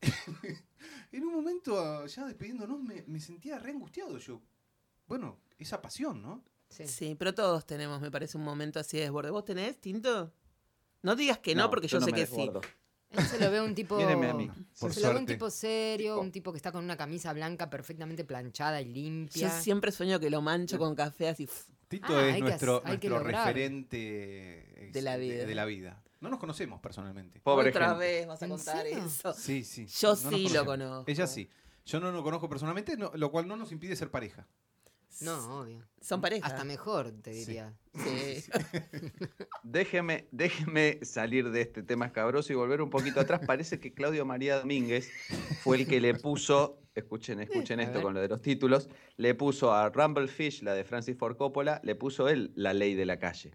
[1.12, 4.42] en un momento, ah, ya despidiéndonos, me, me sentía re angustiado yo.
[5.08, 6.44] Bueno, esa pasión, ¿no?
[6.68, 6.86] Sí.
[6.86, 9.30] Sí, pero todos tenemos, me parece, un momento así de desborde.
[9.30, 10.32] ¿Vos tenés, Tinto?
[11.02, 12.36] No digas que no, porque yo, no sé me que sí.
[12.36, 12.60] desbordo.
[12.62, 12.83] Él
[13.22, 13.96] se lo ve un tipo.
[13.96, 14.50] Mírenme a mí.
[14.78, 16.20] Por se lo ve un tipo serio, Tipo.
[16.22, 19.50] un tipo que está con una camisa blanca perfectamente planchada y Yo limpia.
[19.50, 21.48] siempre sueño que lo mancho con café así.
[21.88, 23.18] Tito Ah, es nuestro, que nuestro
[23.88, 25.44] referente De la vida.
[25.44, 26.02] De, la vida.
[26.20, 27.40] No nos conocemos personalmente.
[27.40, 28.00] Pobre Otra gente.
[28.00, 29.32] vez vas a ¿En contar eso.
[29.34, 29.86] Sí, sí.
[29.86, 31.04] Yo no sí lo conozco.
[31.10, 31.48] Ella sí.
[31.84, 34.46] Yo no lo conozco personalmente, no- lo cual no nos impide ser pareja.
[35.20, 35.84] No, obvio.
[36.00, 36.46] Son pareja.
[36.46, 37.72] Hasta mejor, te diría.
[37.94, 38.44] Sí.
[39.62, 43.40] Déjeme, déjeme salir de este tema escabroso y volver un poquito atrás.
[43.46, 45.10] Parece que Claudio María Domínguez
[45.62, 49.34] fue el que le puso, escuchen, escuchen a esto con lo de los títulos, le
[49.34, 53.06] puso a Rumble Fish, la de Francis Ford Coppola, le puso él la ley de
[53.06, 53.52] la calle.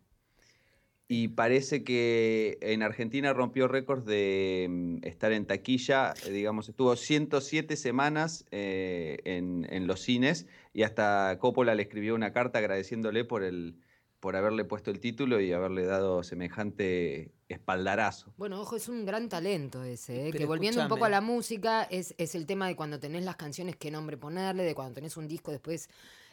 [1.11, 6.95] Y parece que en Argentina rompió récords de mm, estar en taquilla, eh, digamos, estuvo
[6.95, 13.25] 107 semanas eh, en, en los cines y hasta Coppola le escribió una carta agradeciéndole
[13.25, 13.79] por, el,
[14.19, 18.33] por haberle puesto el título y haberle dado semejante espaldarazo.
[18.37, 20.29] Bueno, ojo, es un gran talento ese, ¿eh?
[20.31, 23.23] Pero que volviendo un poco a la música, es, es el tema de cuando tenés
[23.23, 25.89] las canciones, qué nombre ponerle, de cuando tenés un disco después,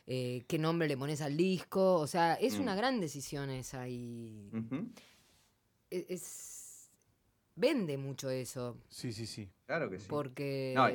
[0.06, 1.94] eh, qué nombre le pones al disco.
[1.94, 2.62] O sea, es Mm.
[2.62, 4.50] una gran decisión esa y
[5.90, 6.90] e- es,
[7.54, 9.48] vende mucho eso, Sí, sí, sí.
[9.66, 10.06] Claro que sí.
[10.08, 10.72] porque...
[10.76, 10.88] No,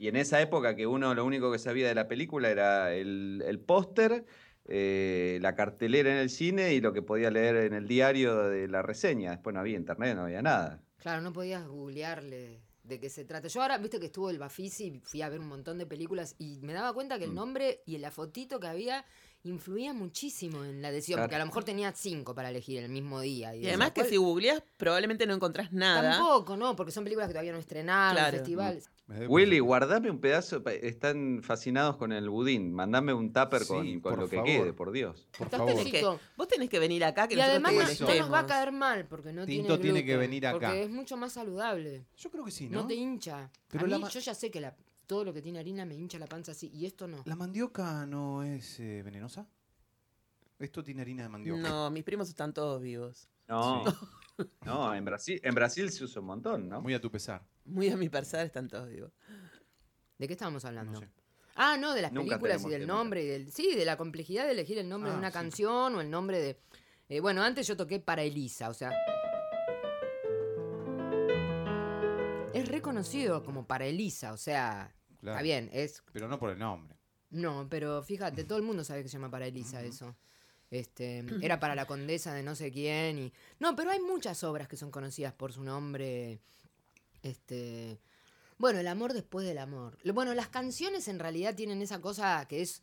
[0.00, 3.42] y- en esa época que uno lo único que sabía de la película era el,
[3.46, 4.24] el póster,
[4.66, 8.68] eh, la cartelera en el cine y lo que podía leer en el diario de
[8.68, 9.30] la reseña.
[9.32, 10.82] Después no había internet, no había nada.
[10.98, 13.48] Claro, no podías googlearle de qué se trata.
[13.48, 16.58] Yo ahora, viste que estuvo el Bafisi, fui a ver un montón de películas y
[16.62, 17.34] me daba cuenta que el Mm.
[17.34, 19.04] nombre y la fotito que había
[19.42, 21.26] influía muchísimo en la decisión, Claro.
[21.28, 23.54] porque a lo mejor tenía cinco para elegir el mismo día.
[23.54, 26.10] Y además que si googleas probablemente no encontrás nada.
[26.18, 26.76] Tampoco, ¿no?
[26.76, 28.36] Porque son películas que todavía no estrenaron, Claro.
[28.38, 28.90] festivales.
[29.28, 30.62] Willy, por- guardame un pedazo.
[30.66, 32.72] Están fascinados con el budín.
[32.72, 34.46] Mandame un tupper Sí, con, con lo que favor.
[34.50, 35.28] quede, por Dios.
[35.36, 35.74] Por favor.
[35.74, 36.02] Tenés que-
[36.36, 39.06] vos tenés que venir acá que Y además no, no nos va a caer mal
[39.06, 40.58] porque no Tinto tiene tiene que venir acá.
[40.68, 42.06] Porque es mucho más saludable.
[42.16, 42.86] Yo creo que sí, No, ¿no?
[42.86, 43.50] te hincha.
[43.68, 46.18] Pero a mí, yo ya sé que la- todo lo que tiene harina me hincha
[46.20, 47.22] la panza así, y esto no.
[47.24, 49.46] ¿La mandioca no es eh, venenosa?
[50.58, 51.60] Esto tiene harina de mandioca.
[51.68, 53.28] No, mis primos están todos vivos.
[53.48, 53.84] No.
[54.38, 54.44] Sí.
[54.64, 56.80] No, en Brasil, en Brasil se usa un montón, ¿no?
[56.80, 57.42] Muy a tu pesar.
[57.64, 59.10] Muy a mi pesar están todos, digo.
[60.18, 60.92] ¿De qué estábamos hablando?
[60.92, 61.08] No sé.
[61.56, 63.22] Ah, no, de las Nunca películas y del nombre.
[63.24, 65.34] Y del, sí, de la complejidad de elegir el nombre de Ah, una sí.
[65.34, 66.60] canción o el nombre de...
[67.08, 68.92] eh, bueno, antes yo toqué para Elisa, o sea...
[72.52, 74.94] Es reconocido como para Elisa, o sea...
[75.20, 75.36] Claro.
[75.36, 76.02] Está bien, es...
[76.12, 76.96] Pero no por el nombre.
[77.30, 80.16] No, pero fíjate, todo el mundo sabe que se llama para Elisa eso.
[80.70, 83.32] Este, era para la condesa de no sé quién y...
[83.58, 86.40] No, pero hay muchas obras que son conocidas por su nombre.
[87.22, 87.98] Este...
[88.58, 89.96] Bueno, el amor después del amor.
[90.12, 92.82] Bueno, las canciones en realidad tienen esa cosa que es...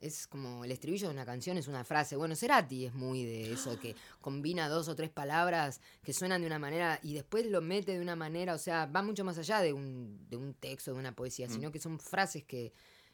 [0.00, 2.16] Es como el estribillo de una canción es una frase.
[2.16, 6.48] Bueno, Cerati es muy de eso, que combina dos o tres palabras que suenan de
[6.48, 9.60] una manera y después lo mete de una manera, o sea, va mucho más allá
[9.60, 12.72] de un, de un texto, de una poesía, sino que son frases que,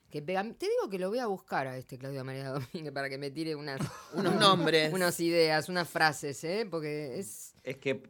[0.09, 0.55] que pegan.
[0.55, 3.31] Te digo que lo voy a buscar a este Claudio María Domínguez para que me
[3.31, 3.81] tire unas,
[4.15, 4.91] Unos nombres.
[4.91, 6.67] unas ideas, unas frases, ¿eh?
[6.71, 7.53] Porque es...
[7.65, 8.03] Es que,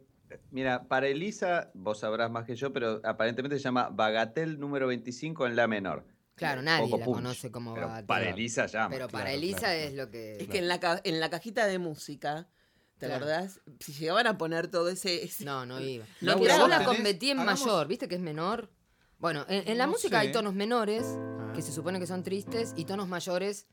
[0.51, 5.47] mira, para Elisa, vos sabrás más que yo, pero aparentemente se llama Bagatel número 25
[5.47, 6.05] en la menor.
[6.35, 8.05] Claro, nadie Poco la punch, conoce como pero Bagatel.
[8.07, 8.89] Para Elisa llama.
[8.89, 9.79] Pero para claro, Elisa claro.
[9.79, 10.37] es lo que...
[10.37, 12.47] Es que en la, ca- en la cajita de música,
[12.97, 13.25] ¿te Claro.
[13.25, 13.59] acordás?
[13.81, 15.23] Si llegaban a poner todo ese...
[15.23, 16.05] ese- No, no iba.
[16.21, 18.69] No, No, pero yo vos la convertí en hagamos- mayor, ¿viste que es menor?
[19.17, 21.51] Bueno, en, en la No música hay tonos menores, Ah.
[21.53, 23.67] que se supone que son tristes, y tonos mayores,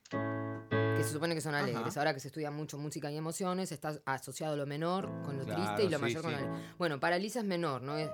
[0.97, 1.87] que se supone que son alegres.
[1.87, 2.01] Ajá.
[2.01, 5.63] Ahora que se estudia mucho música y emociones, está asociado lo menor con lo Claro,
[5.63, 6.41] triste y lo sí, mayor con sí.
[6.41, 6.75] lo alegre.
[6.79, 7.97] Bueno, para Elisa es menor, ¿no?
[7.99, 8.11] Es...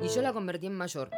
[0.00, 1.10] Y yo la convertí en mayor.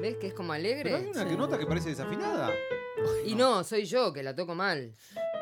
[0.00, 0.84] ¿Ves que es como alegre?
[0.84, 2.50] Pero hay una que nota que parece desafinada.
[3.24, 4.94] Y no, soy yo que la toco mal.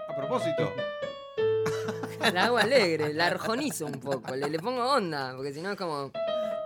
[0.08, 0.72] A propósito.
[2.32, 5.76] La hago alegre, la arjonizo un poco, le, le pongo onda, porque si no es
[5.76, 6.11] como.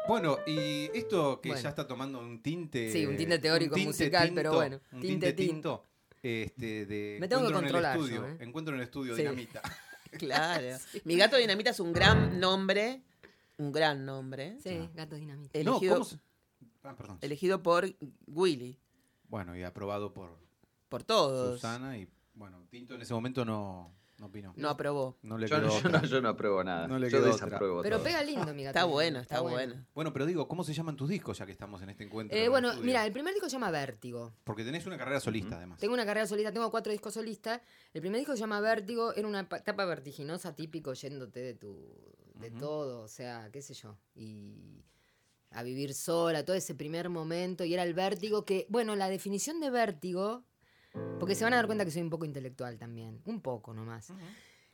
[0.09, 1.63] Bueno, y esto que Bueno.
[1.63, 2.91] ya está tomando un tinte.
[2.91, 5.85] Sí, un tinte teórico musical, pero bueno, Un tinte tinte, tinto.
[6.23, 8.27] Este, de Me tengo que encuentro en el controlar yo, estudio.
[8.29, 8.37] ¿eh?
[8.45, 9.23] Encuentro en el estudio, Sí.
[9.23, 9.63] dinamita.
[10.13, 10.77] Claro.
[11.05, 13.01] Mi gato dinamita es un gran nombre.
[13.57, 14.59] Un gran nombre.
[14.63, 15.59] Sí, gato dinamita.
[15.63, 16.19] No, Elegido, ¿cómo se-
[16.83, 17.19] Ah, perdón.
[17.23, 17.89] elegido por
[18.27, 18.79] Willy.
[19.29, 20.37] Bueno, y aprobado por
[20.91, 21.55] Por todos.
[21.61, 21.97] Susana.
[21.97, 23.91] Y bueno, Tinto en ese momento no,
[24.23, 24.55] no opinó.
[24.57, 25.19] No aprobó.
[25.23, 26.01] No le Yo, quedó no, yo, otra.
[26.01, 26.87] no, yo no apruebo nada.
[26.87, 28.05] No le yo desapruebo Pero todo.
[28.05, 28.79] pega lindo, mi gato.
[28.79, 29.75] Está bueno, está bueno.
[29.95, 32.39] Bueno, pero digo, ¿cómo se llaman tus discos ya que estamos en este encuentro?
[32.39, 34.33] Eh, en bueno, mira, el primer disco se llama Vértigo.
[34.45, 35.81] Porque tenés una carrera solista, además.
[35.81, 37.61] Tengo una carrera solista, tengo cuatro discos solistas.
[37.93, 41.93] El primer disco se llama Vértigo, era una pa- etapa vertiginosa, típico, yéndote de tu.
[42.37, 43.97] de todo, o sea, qué sé yo.
[44.15, 44.85] Y
[45.51, 47.65] a vivir sola, todo ese primer momento.
[47.65, 50.45] Y era el vértigo que, bueno, la definición de vértigo.
[51.19, 53.21] Porque se van a dar cuenta que soy un poco intelectual también.
[53.25, 54.13] Un poco nomás.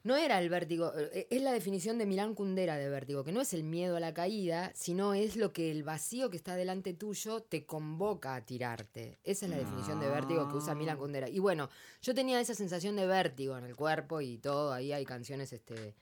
[0.05, 3.41] No era el vértigo, eh, es la definición de Milán Kundera de vértigo, que no
[3.41, 6.95] es el miedo a la caída, sino es lo que el vacío que está delante
[6.95, 9.19] tuyo te convoca a tirarte.
[9.25, 11.29] Esa es la definición de vértigo que usa Milán Kundera.
[11.29, 11.69] Y bueno,
[12.01, 15.95] yo tenía esa sensación de vértigo en el cuerpo y todo, ahí hay canciones este,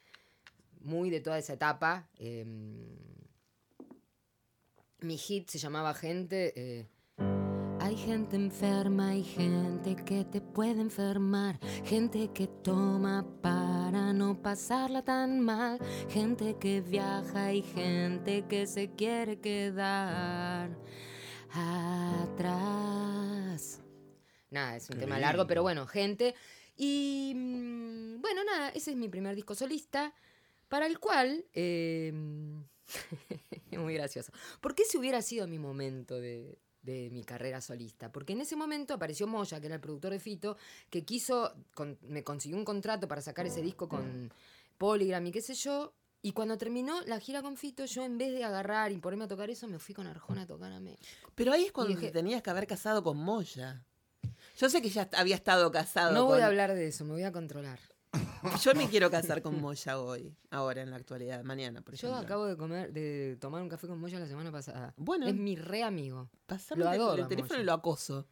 [0.81, 2.09] muy de toda esa etapa.
[2.19, 2.87] em,
[5.01, 6.53] mi hit se llamaba Gente.
[6.57, 6.87] eh,
[7.87, 15.05] hay gente enferma, hay gente que te puede enfermar, gente que toma para no pasarla
[15.05, 20.77] tan mal, gente que viaja y gente que se quiere quedar
[21.53, 22.65] atrás.
[24.51, 26.35] Nada, es un Qué tema largo, pero bueno, gente.
[26.77, 30.13] Y mm, bueno, nada, ese es mi primer disco solista,
[30.69, 31.45] para el cual...
[31.55, 32.13] eh,
[33.79, 34.33] muy gracioso.
[34.61, 38.11] ¿Por qué si hubiera sido mi momento de, de mi carrera solista?
[38.11, 40.57] Porque en ese momento apareció Moya, que era el productor de Fito,
[40.89, 44.33] que quiso, con- me consiguió un contrato para sacar ese disco con
[44.79, 45.93] Polygram y qué sé yo.
[46.23, 49.29] Y cuando terminó la gira con Fito, yo en vez de agarrar y ponerme a
[49.29, 51.03] tocar eso, me fui con Arjona a tocar a México.
[51.35, 53.85] Pero ahí es cuando dije- te tenías que haber casado con Moya.
[54.57, 56.29] Yo sé que ya había estado casado No con...
[56.31, 57.79] voy a hablar de eso, me voy a controlar.
[58.63, 62.25] Yo me quiero casar con Moya hoy, ahora en la actualidad, mañana, por Yo ejemplo.
[62.27, 64.95] acabo de comer, de tomar un café con Moya la semana pasada.
[64.97, 65.27] Bueno.
[65.27, 66.29] Es mi re amigo.
[66.47, 67.63] Pasame lo el- adoro el a teléfono Moya.
[67.63, 68.27] y lo acoso.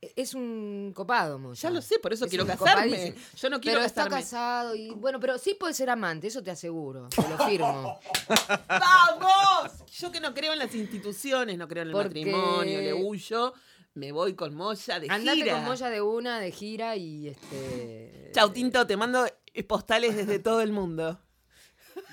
[0.00, 1.60] E- Es un copado, Moya.
[1.60, 2.90] Ya lo sé, por eso Es quiero casarme.
[2.90, 3.16] copadísimo.
[3.36, 6.50] Yo no quiero pero está casado y bueno, pero sí puede ser amante, eso te
[6.50, 7.98] aseguro, te lo firmo.
[8.68, 9.72] ¡Vamos!
[9.98, 13.54] Yo que no creo en las instituciones, no creo en el Porque- matrimonio, le huyo,
[13.94, 15.54] me voy con Moya de Andate gira.
[15.54, 18.30] con Moya de una, de gira y este.
[18.32, 19.26] Chau, Tinto, te mando
[19.68, 21.20] postales desde todo el mundo.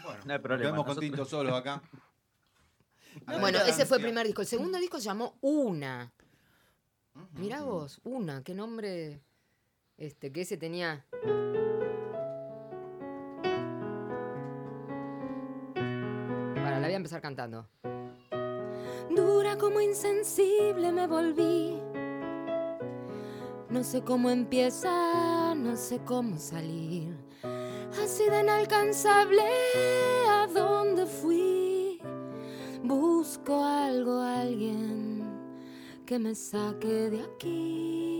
[0.03, 1.81] Bueno, No hay problema, Nos quedamos con nosotros- Tinto solo acá.
[3.41, 4.41] Bueno, ese fue el primer disco.
[4.41, 6.13] El segundo disco se llamó Una.
[7.33, 9.21] Mirá vos, Una, qué nombre.
[9.97, 11.05] Este, que ese tenía.
[16.55, 17.67] Para, la voy a empezar cantando.
[19.15, 21.77] Dura como insensible me volví.
[23.69, 27.15] No sé cómo empieza, no sé cómo salir.
[28.03, 29.43] Así de inalcanzable
[30.29, 31.99] a dónde fui.
[32.83, 35.23] Busco algo, alguien
[36.05, 38.10] que me saque de aquí.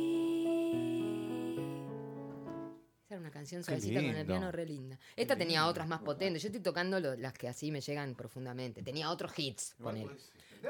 [3.42, 5.00] Canción suavecita con el piano re linda.
[5.16, 6.42] Esta tenía otras más potentes.
[6.44, 8.84] Yo estoy tocando lo- las que así me llegan profundamente.
[8.84, 10.16] Tenía otros hits, ponele.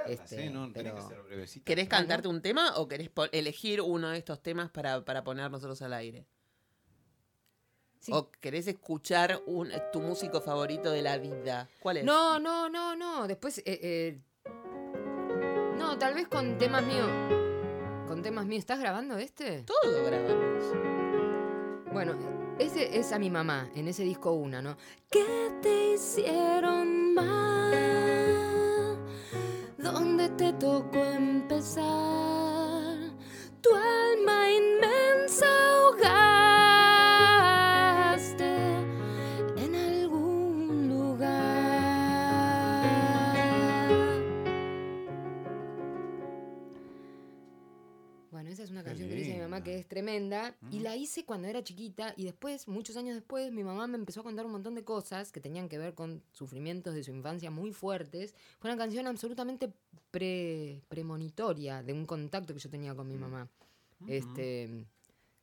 [0.07, 1.65] Este, Sí, no, tenés pero- que ser brevecita.
[1.65, 5.81] ¿Querés cantarte un tema o querés elegir uno de estos temas para, para poner nosotros
[5.81, 6.25] al aire?
[7.99, 8.11] Sí.
[8.15, 11.69] ¿O querés escuchar un, tu músico favorito de la vida?
[11.81, 12.05] ¿Cuál es?
[12.05, 13.27] No, no, no, no.
[13.27, 14.19] Después, eh, eh,
[15.77, 17.09] no, tal vez con temas míos.
[18.07, 18.59] Con temas míos.
[18.59, 19.63] ¿Estás grabando este?
[19.63, 20.63] Todo grabamos.
[21.91, 24.77] Bueno, ese es a mi mamá, en ese disco una, ¿no?
[25.09, 28.97] ¿Qué te hicieron mal?
[29.79, 31.83] ¿Dónde te tocó empezar?
[33.61, 34.10] Tu alma
[49.63, 50.55] que es tremenda.
[50.71, 50.83] Y Mm.
[50.83, 52.13] la hice cuando era chiquita.
[52.17, 55.31] Y después, muchos años después, mi mamá me empezó a contar un montón de cosas
[55.31, 58.33] que tenían que ver con sufrimientos de su infancia muy fuertes.
[58.59, 59.71] Fue una canción absolutamente
[60.11, 63.47] pre- premonitoria de un contacto que yo tenía con mi mamá.
[64.07, 64.85] Este.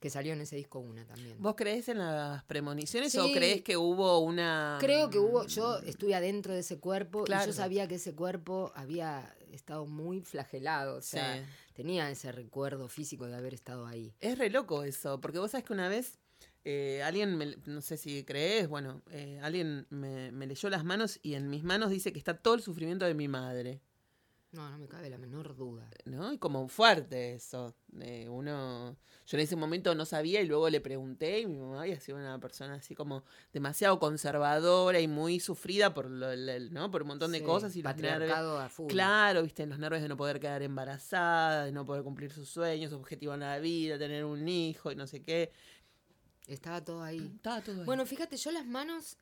[0.01, 1.37] Que salió en ese disco una también.
[1.43, 4.77] ¿Vos creés en las premoniciones o crees que hubo una...
[4.79, 7.47] Creo que hubo, yo estuve adentro de ese cuerpo y Claro.
[7.47, 11.43] yo sabía que ese cuerpo había estado muy flagelado, o sea, Sí.
[11.75, 14.15] tenía ese recuerdo físico de haber estado ahí.
[14.21, 16.19] Es re loco eso, porque vos sabés que una vez
[16.65, 21.19] eh, alguien, me- no sé si crees, bueno, eh, alguien me, me leyó las manos
[21.23, 23.81] y en mis manos dice que está todo el sufrimiento de mi madre,
[24.51, 25.89] No, no me cabe la menor duda.
[26.07, 26.33] ¿no?
[26.33, 27.75] Y como fuerte eso.
[28.01, 28.97] eh, uno,
[29.27, 32.17] yo en ese momento no sabía y luego le pregunté y mi mamá había sido
[32.17, 36.35] una persona así como demasiado conservadora y muy sufrida por, lo-
[36.71, 36.91] ¿no?
[36.91, 37.95] por un montón de Sí, cosas y nervios.
[37.95, 38.89] patriarcado a full.
[38.91, 42.91] Claro, viste, los nervios de no poder quedar embarazada, de no poder cumplir sus sueños,
[42.91, 45.53] su objetivo en la vida, tener un hijo y no sé qué.
[46.47, 47.33] Estaba todo ahí.
[47.37, 47.85] Estaba todo ahí.
[47.85, 49.19] Bueno, fíjate, yo las manos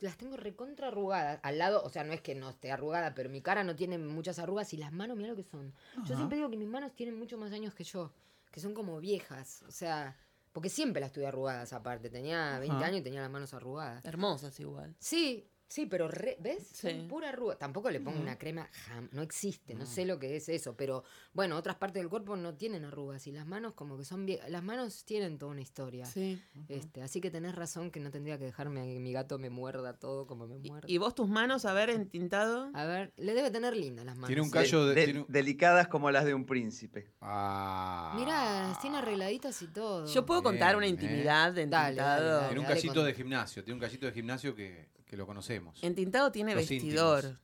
[0.00, 1.40] las tengo recontra arrugadas.
[1.42, 3.98] Al lado, o sea, no es que no esté arrugada, pero mi cara no tiene
[3.98, 5.72] muchas arrugas y las manos, mira lo que son.
[6.06, 8.12] Yo siempre digo que mis manos tienen mucho más años que yo,
[8.50, 9.62] que son como viejas.
[9.68, 10.16] O sea,
[10.52, 12.10] porque siempre las tuve arrugadas aparte.
[12.10, 12.86] Tenía 20 Ajá.
[12.86, 14.04] años y tenía las manos arrugadas.
[14.04, 14.94] Hermosas igual.
[14.98, 16.66] Sí, sí, pero re- ¿ves?
[16.74, 17.06] Son Sí.
[17.08, 17.56] pura arruga.
[17.56, 21.04] Tampoco le pongo una crema, jam- no existe, no sé lo que es eso, pero
[21.32, 24.46] bueno, otras partes del cuerpo no tienen arrugas y las manos como que son vie-
[24.48, 26.04] las manos tienen toda una historia.
[26.04, 26.42] Sí.
[26.68, 29.48] Este, así que tenés razón que no tendría que dejarme a que mi gato me
[29.48, 30.92] muerda todo como me muerde.
[30.92, 32.70] y vos tus manos, a ver, entintado.
[32.74, 34.26] A ver, le debe tener lindas las manos.
[34.26, 37.12] Tiene un callo de- De- tiene un- Delicadas como las de un príncipe.
[37.20, 38.12] Ah.
[38.16, 40.06] Mirá, tiene arregladitas y todo.
[40.06, 40.90] Yo puedo contar una ¿eh?
[40.90, 41.94] intimidad de entintado.
[41.94, 41.96] dale,
[42.26, 42.46] dale.
[42.48, 45.76] Tiene un con- de gimnasio, tiene un cachito de gimnasio que, que lo conocemos.
[45.82, 47.24] Entintado tiene Los vestidor.
[47.24, 47.40] íntimos.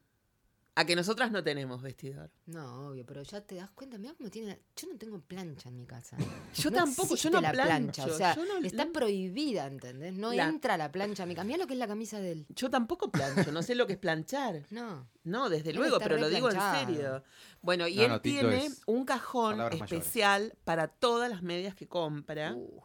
[0.79, 2.31] A que nosotras no tenemos vestidor.
[2.45, 4.61] No, obvio, pero ya te das cuenta, mirá cómo tiene.
[4.77, 6.17] Yo no tengo plancha en mi casa.
[6.55, 8.03] Yo No tampoco, yo no la plancho.
[8.03, 8.07] plancha.
[8.07, 10.13] O sea, yo, no, está prohibida, ¿entendés?
[10.13, 11.45] No La- entra la plancha a mi casa.
[11.47, 12.47] Mirá lo que es la camisa de él.
[12.51, 14.63] yo tampoco plancho, no sé lo que es planchar.
[14.71, 15.09] No.
[15.25, 17.25] No, desde Él luego, pero lo digo en serio.
[17.63, 19.81] Bueno, y No, él no, tiene un cajón mayores.
[19.81, 22.81] especial para todas las medias que compra Uh,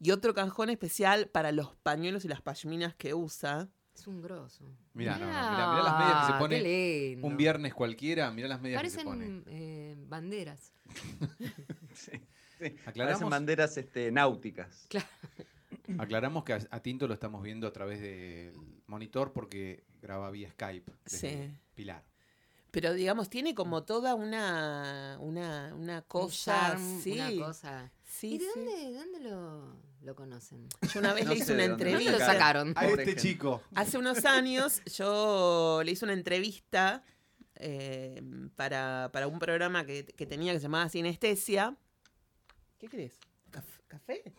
[0.00, 3.68] y otro cajón especial para los pañuelos y las pashminas que usa.
[4.00, 4.64] Es un grosso.
[4.94, 8.60] Mirá, no, no, mirá, mirá las medias que se pone un viernes cualquiera, mirá las
[8.60, 9.26] medias que se pone.
[9.26, 10.72] Parecen eh, banderas.
[11.94, 12.10] Sí,
[12.58, 12.66] sí.
[12.86, 14.86] Aclaramos- Parecen banderas este, náuticas.
[15.98, 18.52] Aclaramos que a, a Tinto lo estamos viendo a través del
[18.86, 20.92] monitor porque graba vía Skype.
[21.04, 21.58] desde Sí.
[21.74, 22.04] Pilar.
[22.70, 26.54] Pero digamos, tiene como toda una, una, una Un cosa.
[26.54, 27.92] charm, sí, una cosa.
[28.04, 28.50] sí, ¿Y de sí.
[28.54, 30.68] dónde, de dónde lo, lo conocen?
[30.92, 32.26] Yo una vez No le hice una dónde lo ¿Dónde lo entrevista.
[32.32, 32.72] sacaron?
[32.76, 33.62] A este chico.
[33.74, 37.02] Hace unos años yo le hice una entrevista
[37.56, 38.22] eh,
[38.56, 41.76] para, para un programa que, que tenía que se llamaba Sinestesia.
[42.78, 43.18] ¿Qué crees?
[43.50, 44.34] ¿Caf- ¿Café?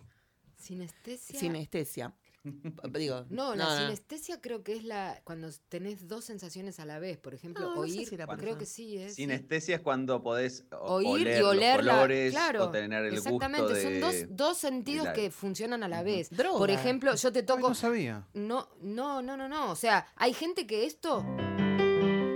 [0.55, 1.39] Sinestesia.
[1.39, 2.13] Sinestesia.
[2.97, 7.17] Digo, No, la sinestesia creo que es la cuando tenés dos sensaciones a la vez.
[7.17, 8.07] Por ejemplo, No, no sé oír.
[8.07, 9.15] si creo que sí es.
[9.15, 9.23] sí.
[9.23, 13.05] Sinestesia es cuando podés o- Oír oler y oler los la- colores claro, o tener
[13.05, 13.83] el Exactamente, gusto de...
[13.83, 16.29] son dos, dos sentidos la- que funcionan a la vez.
[16.29, 16.57] Droga.
[16.57, 17.69] Por ejemplo, yo te Ay, toco.
[17.69, 18.27] no sabía.
[18.33, 19.71] No, no, no, no, no.
[19.71, 21.25] O sea, hay gente que esto,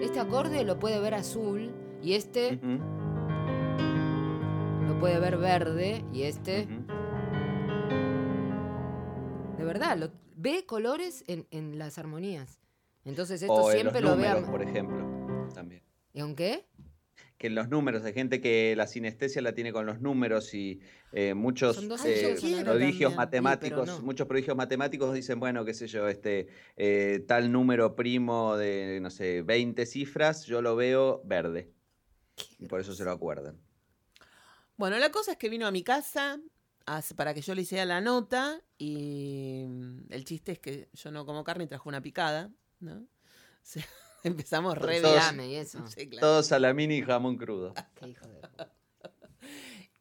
[0.01, 1.71] este acorde lo puede ver azul
[2.03, 2.59] y este
[4.87, 6.67] lo puede ver verde y este,
[9.79, 12.59] verdad, lo, ve colores en, en las armonías.
[13.05, 14.27] Entonces esto O en siempre los lo ve.
[14.27, 15.83] a- números, por ejemplo, también.
[16.13, 16.67] ¿Y aunque?
[17.37, 20.79] que los números, hay gente que la sinestesia la tiene con los números y
[21.11, 23.15] eh, muchos eh, prodigios también.
[23.15, 24.05] matemáticos, Sí, pero no.
[24.05, 29.09] muchos prodigios matemáticos dicen, bueno, qué sé yo, este eh, tal número primo de, no
[29.09, 31.71] sé, 20 cifras, yo lo veo verde.
[32.59, 33.57] Y por eso se lo acuerdan.
[34.77, 36.39] Bueno, la cosa es que vino a mi casa
[37.15, 41.25] para que yo le hiciera la nota y mm, el chiste es que yo no
[41.25, 42.95] como carne y trajo una picada, ¿no?
[43.61, 43.85] O sea,
[44.23, 45.85] empezamos re Todos- y eso.
[45.87, 46.25] Sí, claro.
[46.27, 47.73] Todo salamín y jamón crudo.
[47.95, 48.41] Qué hijo de.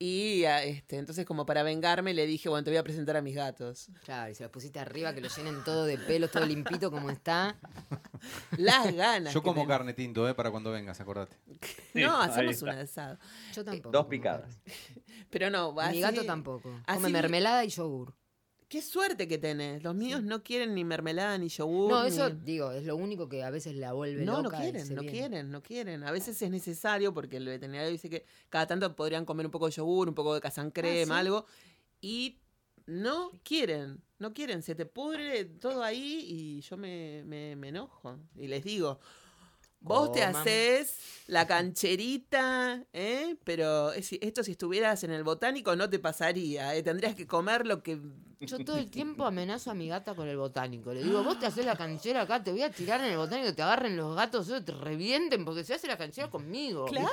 [0.02, 3.20] Y ah, este, entonces como para vengarme le dije, bueno, te voy a presentar a
[3.20, 3.90] mis gatos.
[4.02, 7.10] Claro, y se los pusiste arriba, que lo llenen todo de pelos, todo limpito como
[7.10, 7.58] está.
[8.56, 9.34] Las ganas.
[9.34, 9.68] Yo como tengo.
[9.68, 11.36] carne tinto, eh, para cuando vengas, acordate.
[11.94, 13.18] No, hacemos un asado.
[13.54, 13.90] Yo tampoco.
[13.90, 14.58] Dos picadas.
[15.30, 16.80] Pero no, Mi así- gato tampoco.
[16.86, 18.14] Come mermelada y yogur.
[18.70, 19.82] Qué suerte que tenés.
[19.82, 21.90] Los míos no quieren ni mermelada ni yogur.
[21.90, 24.58] No, ni- eso, digo, es lo único que a veces la vuelve No, no loca.
[24.60, 26.04] quieren, ese no quieren, no quieren.
[26.04, 29.66] A veces es necesario porque el veterinario dice que cada tanto podrían comer un poco
[29.66, 31.26] de yogur, un poco de casan crema, Ah, ¿sí?
[31.26, 31.46] algo.
[32.00, 32.38] Y
[32.86, 34.62] no quieren, no quieren.
[34.62, 38.18] Se te pudre todo ahí y yo me, me, me enojo.
[38.36, 39.00] Y les digo,
[39.80, 40.36] vos te Coman.
[40.36, 43.36] haces la cancherita, ¿eh?
[43.44, 46.82] Pero es- esto si estuvieras en el botánico no te pasaría, ¿eh?
[46.82, 47.98] Tendrías que comer lo que...
[48.40, 50.94] Yo todo el tiempo amenazo a mi gata con el botánico.
[50.94, 53.52] Le digo, vos te haces la canchera acá, te voy a tirar en el botánico,
[53.54, 56.86] te agarren los gatos, te revienten porque se hace la canchera conmigo.
[56.86, 57.10] Claro.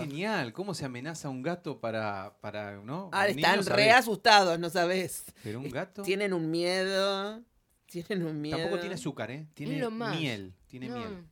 [0.00, 3.08] genial, cómo se amenaza a un gato para, para ¿no?
[3.12, 5.26] Ah, están niño re asustados, no sabes.
[5.44, 7.40] Pero un gato Tienen un miedo.
[7.86, 8.56] Tienen un miedo.
[8.58, 9.46] tampoco tiene azúcar, ¿eh?
[9.54, 10.18] Tiene lo más.
[10.18, 11.24] miel, tiene No, miel.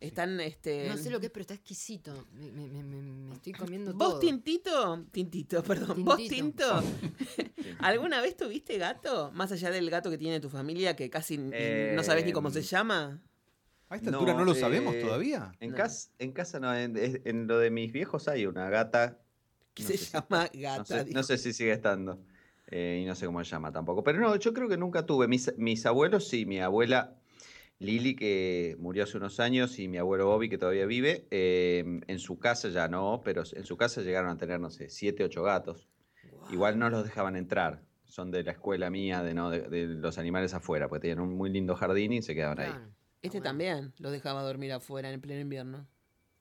[0.00, 0.88] Están, este.
[0.88, 2.26] no sé lo que es, pero está exquisito.
[2.32, 4.18] Me, me- me- me- me estoy comiendo ¿Vos, todo.
[4.20, 5.04] Tintito?
[5.12, 6.04] Tintito, perdón.
[6.04, 6.80] ¿Vos, Tintito.
[6.80, 7.52] Tinto?
[7.80, 9.30] ¿Alguna vez tuviste gato?
[9.34, 11.50] Más allá del gato que tiene tu familia, que casi ni-
[11.94, 13.22] no sabes ni cómo se Em, llama.
[13.90, 15.52] A esta altura no lo sabemos eh, todavía.
[15.60, 15.76] En, No.
[15.76, 19.18] casa, en casa no, en, lo de mis viejos hay una gata.
[19.74, 20.78] Que no se sé si llama gata.
[20.78, 21.18] No sé, dijo.
[21.18, 22.22] no sé si sigue estando.
[22.68, 24.02] eh, y no sé cómo se llama tampoco.
[24.04, 25.26] Pero no, yo creo que nunca tuve.
[25.28, 27.16] Mis, mis abuelos sí, mi abuela
[27.80, 31.26] Lili, que murió hace unos años, y mi abuelo Bobby, que todavía vive.
[31.30, 34.90] eh, en su casa ya no, pero en su casa llegaron a tener, no sé,
[34.90, 35.88] siete, ocho gatos.
[36.50, 37.82] Igual no los dejaban entrar.
[38.04, 41.34] Son de la escuela mía, de, no, de, de los animales afuera, porque tenían un
[41.36, 42.70] muy lindo jardín y se quedaban ahí.
[42.70, 42.90] Claro.
[43.22, 43.44] Este Bueno.
[43.50, 45.86] también lo dejaba dormir afuera en pleno invierno.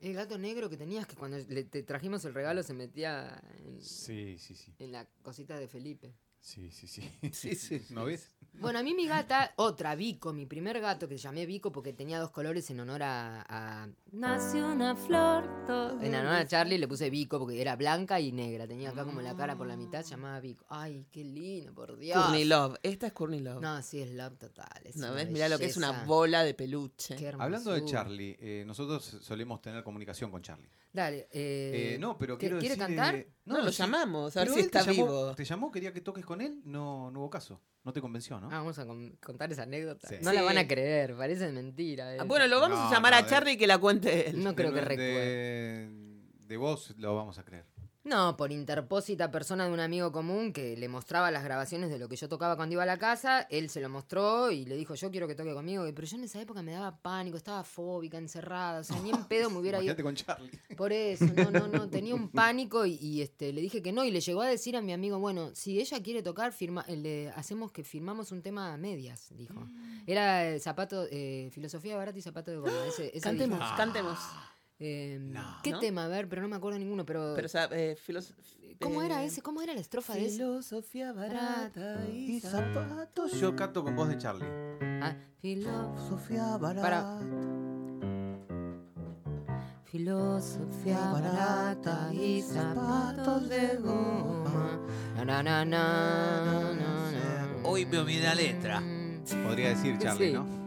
[0.01, 3.81] El gato negro que tenías que cuando le, te trajimos el regalo se metía en,
[3.81, 4.73] Sí, sí, sí.
[4.79, 6.13] en la cosita de Felipe.
[6.41, 7.09] Sí, sí, sí.
[7.31, 8.35] Sí, sí, ¿No ves?
[8.53, 12.19] Bueno, a mí mi gata, otra, Vico, mi primer gato que llamé Vico porque tenía
[12.19, 13.45] dos colores en honor a...
[13.47, 15.65] a- Nació una flor.
[15.67, 18.67] to- En honor a Charlie le puse Vico porque era blanca y negra.
[18.67, 20.65] Tenía acá como la cara por la mitad, llamaba Vico.
[20.67, 22.17] Ay, qué lindo, por Dios.
[22.19, 22.75] Courtney Love.
[22.83, 23.61] Esta es Courtney Love.
[23.61, 24.67] No, sí, es love total.
[24.83, 25.29] Es ¿No una ves?
[25.29, 27.15] Mirá lo que es una bola de peluche.
[27.15, 27.85] Qué Hablando de.
[27.85, 30.69] Charlie, eh, nosotros solemos tener comunicación con Charlie.
[30.91, 31.27] Dale.
[31.31, 33.13] Eh, Eh, no, pero ¿qué- quiero ¿Quiere decir, cantar?
[33.15, 33.77] eh, No, lo sí.
[33.77, 35.35] llamamos, a ver Pero si él te está llamó- vivo.
[35.35, 35.71] ¿Te llamó?
[35.71, 36.61] ¿Quería que toques con él?
[36.63, 37.59] No, no hubo caso.
[37.83, 38.47] No te convenció, ¿no?
[38.47, 40.07] Ah, vamos a con- contar esa anécdota.
[40.07, 40.15] Sí.
[40.21, 42.07] No la van a creer, parece mentira.
[42.09, 42.25] Ah, eso.
[42.25, 44.43] Bueno, lo vamos No, a llamar no, a de- Charlie y que la cuente él.
[44.43, 45.89] No creo que de, recuerde.
[45.89, 45.89] de,
[46.47, 47.65] de vos lo vamos a creer.
[48.05, 52.07] No, por interpósita persona de un amigo común que le mostraba las grabaciones de lo
[52.07, 54.95] que yo tocaba cuando iba a la casa, él se lo mostró y le dijo,
[54.95, 58.17] yo quiero que toque conmigo, pero yo en esa época me daba pánico, estaba fóbica,
[58.17, 59.95] encerrada, o sea, ni en pedo me hubiera ido.
[60.01, 60.49] Con Charlie.
[60.77, 64.05] Por eso, no, no, no, tenía un pánico y, y, este, le dije que no
[64.05, 66.95] y le llegó a decir a mi amigo, bueno, si ella quiere tocar, firma, eh,
[66.95, 69.67] le hacemos que firmamos un tema a medias, dijo.
[70.07, 72.85] Era eh, zapato, eh, filosofía barata y zapato de goma.
[72.87, 73.75] Ese, ese Cantemos, dijo.
[73.75, 74.19] cantemos.
[74.79, 75.57] Eh, No.
[75.63, 75.79] ¿Qué ¿No?
[75.79, 76.05] tema?
[76.05, 77.33] A ver, pero no me acuerdo ninguno, pero...
[77.35, 78.33] Pero, o sea, eh, filos-
[78.79, 79.41] ¿Cómo eh, era ese?
[79.41, 80.37] ¿Cómo era la estrofa de ese?
[80.37, 83.33] Filosofía barata y Y zapatos.
[83.33, 84.47] Yo canto con voz de Charlie.
[85.01, 87.19] Ah, filo- Sofía Para.
[89.83, 94.79] Filosofía barata y zapatos de goma.
[95.15, 97.55] Na, na, na, na, na, na.
[97.63, 98.79] Hoy me olvidé la letra.
[98.79, 99.23] Mm.
[99.43, 100.33] Podría decir Charlie, Sí.
[100.33, 100.58] ¿no?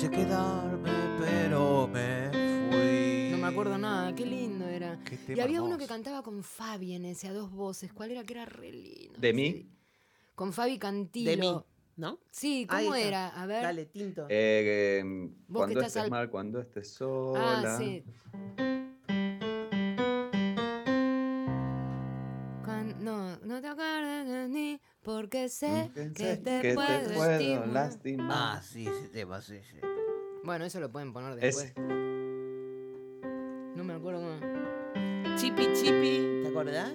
[0.00, 3.32] Quise quedarme, pero me fui.
[3.32, 4.98] No me acuerdo nada, qué lindo era.
[5.04, 7.92] Qué Y había uno que cantaba con Fabi en ese, a dos voces.
[7.92, 8.24] ¿Cuál era?
[8.24, 9.20] Que era re lindo.
[9.20, 9.68] ¿De mí?
[10.34, 11.30] Con Fabi Cantilo.
[11.30, 11.64] De mí,
[11.96, 12.18] ¿no?
[12.30, 13.28] Sí, ¿cómo era?
[13.28, 13.62] A ver.
[13.62, 14.22] Dale, tinto.
[14.30, 17.74] Eh, eh, Vos que cuando estás estés al- mal, cuando estés sola.
[17.74, 18.02] Ah, sí.
[23.00, 27.66] No, no te acuerdes de mí porque sé Pensé que te que puedo, te puedo
[27.66, 28.28] lastimar.
[28.30, 29.78] Ah, sí, ese tema, sí, sí.
[30.44, 31.72] Bueno, eso lo pueden poner después.
[31.76, 31.80] Ese.
[33.76, 35.36] No me acuerdo cómo.
[35.36, 36.92] Chipi Chipi, ¿te acordás?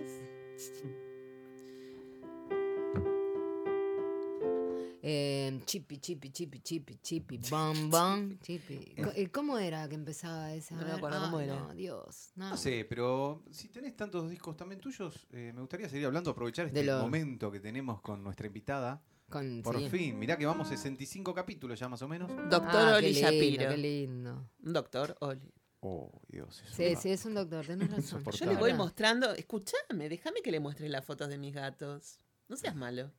[5.07, 8.95] Eh, chipi, chipi, chipi, chipi, chipi, bam, bam, chipi.
[9.03, 10.73] Co- eh, ¿Cómo era que empezaba esa?
[10.75, 11.59] No me acuerdo, ah, ¿cómo era?
[11.59, 12.31] No, Dios.
[12.35, 12.49] No.
[12.49, 16.65] No sé, pero si tenés tantos discos también tuyos, eh, me gustaría seguir hablando, aprovechar
[16.65, 18.99] este momento que tenemos con nuestra invitada.
[19.29, 19.89] Con, Por sí.
[19.91, 22.27] fin, mirá que vamos 65 capítulos ya más o menos.
[22.49, 23.69] Doctor Ah, Oli qué lindo, Shapiro.
[23.69, 24.49] Qué lindo.
[24.63, 25.53] Un doctor Oli.
[25.81, 26.63] Oh, Dios.
[26.63, 28.23] es Sí, una- sí, es un doctor, tenés razón.
[28.23, 29.33] Yo le voy mostrando.
[29.35, 32.17] Escúchame, déjame que le muestre las fotos de mis gatos.
[32.47, 33.11] No seas malo.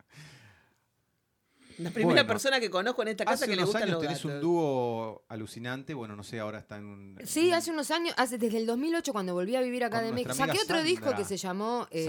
[1.77, 3.93] La primera Bueno, persona que conozco en esta casa Hace que le unos gustan años
[3.93, 4.31] los tenés gatos.
[4.35, 5.93] un dúo alucinante.
[5.93, 7.19] Bueno, no sé, ahora está en un.
[7.23, 10.13] Sí, hace unos años, hace, desde el 2008 cuando volví a vivir acá Con de
[10.13, 12.07] México, saqué otro disco que se llamó eh.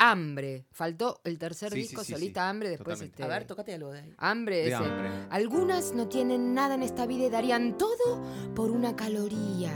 [0.00, 0.64] Hambre.
[0.72, 3.22] Faltó el tercer Sí, disco sí, solista sí, Hambre, después totalmente.
[3.22, 4.14] este A ver, tocate algo de ahí.
[4.18, 4.74] Hambre De ese.
[4.76, 5.10] hambre.
[5.30, 8.22] Algunas no tienen nada en esta vida y darían todo
[8.54, 9.72] por una caloría,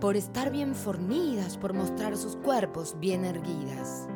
[0.00, 4.06] por estar bien fornidas, por mostrar sus cuerpos bien erguidas.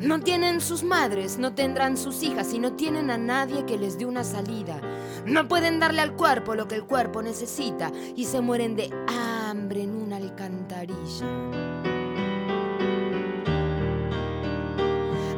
[0.00, 3.98] No tienen sus madres, no tendrán sus hijas y no tienen a nadie que les
[3.98, 4.78] dé una salida.
[5.24, 9.82] No pueden darle al cuerpo lo que el cuerpo necesita y se mueren de hambre
[9.84, 11.26] en una alcantarilla.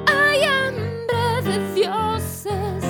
[0.06, 2.87] Hay hambre de dioses.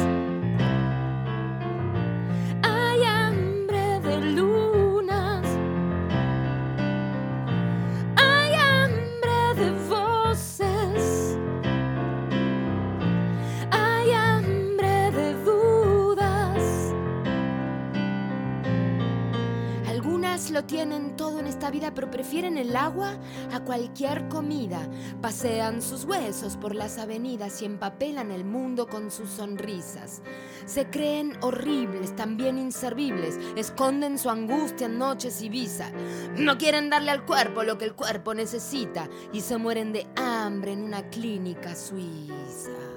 [20.51, 23.19] Lo tienen todo en esta vida, pero prefieren el agua
[23.53, 24.81] a cualquier comida.
[25.21, 30.23] Pasean sus huesos por las avenidas y empapelan el mundo con sus sonrisas.
[30.65, 35.91] Se creen horribles, también inservibles, esconden su angustia en noches y visa.
[36.37, 40.73] No quieren darle al cuerpo lo que el cuerpo necesita y se mueren de hambre
[40.73, 42.88] en una clínica suiza.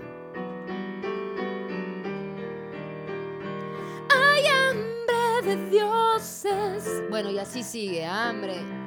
[5.44, 6.86] De.
[7.10, 8.81] Bueno, y así sigue, hambre.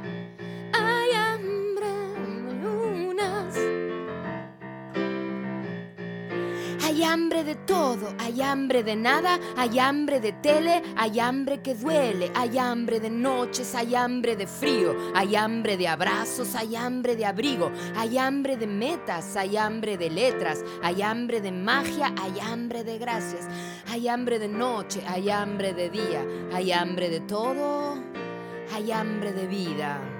[7.14, 12.32] Hambre de todo, hay hambre de nada, hay hambre de tele, hay hambre que duele,
[12.34, 17.24] hay hambre de noches, hay hambre de frío, hay hambre de abrazos, hay hambre de
[17.24, 22.82] abrigo, hay hambre de metas, hay hambre de letras, hay hambre de magia, hay hambre
[22.82, 23.46] de gracias,
[23.88, 27.96] hay hambre de noche, hay hambre de día, hay hambre de todo,
[28.72, 30.13] hay hambre de vida.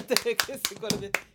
[0.00, 1.10] Antes de que se corte.
[1.10, 1.29] Debo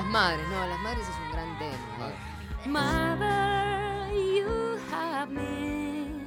[0.00, 2.08] Las madres, no, las madres es un gran tema.
[2.08, 2.68] eh.
[2.70, 6.22] Mother, you have me.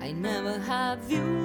[0.00, 1.37] I never have you.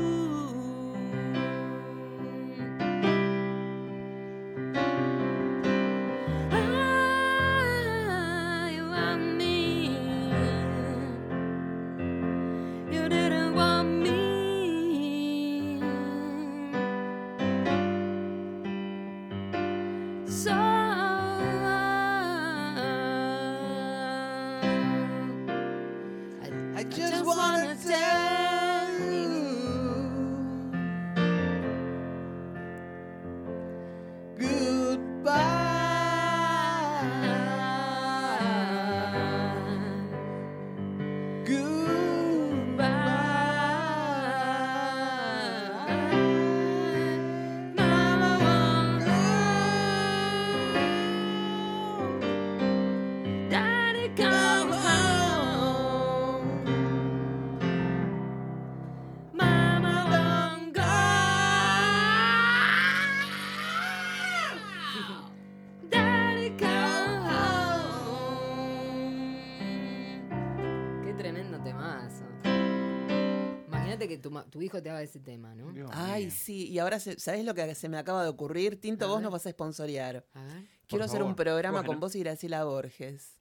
[74.49, 75.71] Tu, hijo te haga ese tema, ¿no?
[75.71, 76.67] Dios Ay, sí.
[76.69, 78.79] Y ahora, se- ¿sabés lo que se me acaba de ocurrir?
[78.81, 79.23] Tinto, A vos ver.
[79.23, 80.25] nos vas a sponsorear.
[80.33, 80.63] A ver.
[80.87, 81.87] Quiero hacer un programa Bueno.
[81.87, 83.37] con vos y Graciela Borges.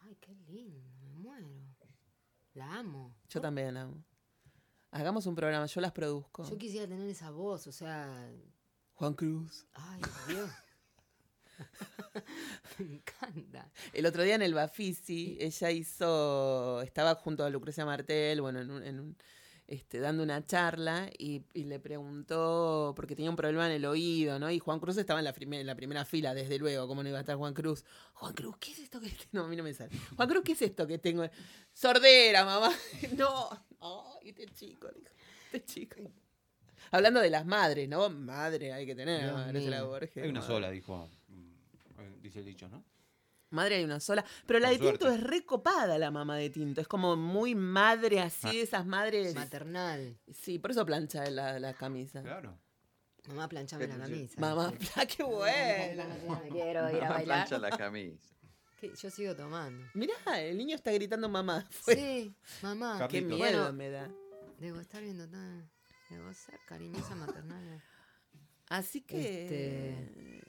[0.00, 1.48] Ay, qué lindo, me muero.
[2.54, 3.14] La amo.
[3.28, 4.02] Yo también amo.
[4.90, 6.48] Hagamos un programa, yo las produzco.
[6.48, 8.26] Yo quisiera tener esa voz, o sea.
[8.94, 9.66] Juan Cruz.
[9.74, 10.50] Ay, Dios.
[12.78, 13.70] me encanta.
[13.92, 18.70] El otro día en el Bafisi, ella hizo, estaba junto a Lucrecia Martel, bueno, en
[18.70, 19.16] un, en un,
[19.68, 24.38] este, dando una charla y, y le preguntó, porque tenía un problema en el oído,
[24.38, 24.50] ¿no?
[24.50, 27.18] Y Juan Cruz estaba en la, en la primera fila, desde luego, ¿cómo no iba
[27.18, 27.84] a estar Juan Cruz?
[28.14, 29.90] Juan Cruz, ¿qué es esto que No, a mí no me sale.
[30.16, 31.28] Juan Cruz, ¿qué es esto que tengo?
[31.72, 32.72] Sordera, mamá.
[33.16, 33.48] No,
[33.80, 35.10] ay, este chico, dijo,
[35.52, 35.96] este chico.
[36.90, 38.08] Hablando de las madres, ¿no?
[38.08, 39.82] Madre hay que tener, Dios madre.
[39.82, 40.16] Borges.
[40.16, 40.54] Hay una madre.
[40.54, 41.08] sola, dijo.
[41.98, 42.82] eh, Dice el dicho, ¿no?
[43.50, 44.24] Madre hay una sola.
[44.46, 46.80] Pero la de Tinto es recopada, la mamá de Tinto.
[46.80, 48.52] Es como muy madre así, Ah.
[48.52, 49.34] de esas madres.
[49.34, 50.18] Maternal.
[50.32, 52.22] Sí, por eso plancha la, la camisa.
[52.22, 52.58] Claro.
[53.28, 54.40] Mamá, planchame la camisa.
[54.40, 56.04] Mamá, pla- qué buena.
[56.42, 57.60] Me quiero ir a Plancha bailar.
[57.60, 58.34] la camisa.
[58.80, 59.84] Que Yo sigo tomando.
[59.94, 61.66] Mirá, el niño está gritando mamá.
[61.70, 62.94] Fue- Sí, mamá.
[63.08, 63.28] Qué Carlitos.
[63.38, 63.72] miedo Bueno.
[63.72, 64.08] me da.
[64.58, 65.68] Debo estar viendo tan.
[66.10, 67.82] Debo ser cariñosa maternal.
[68.68, 69.42] Así que.
[69.44, 70.42] Este-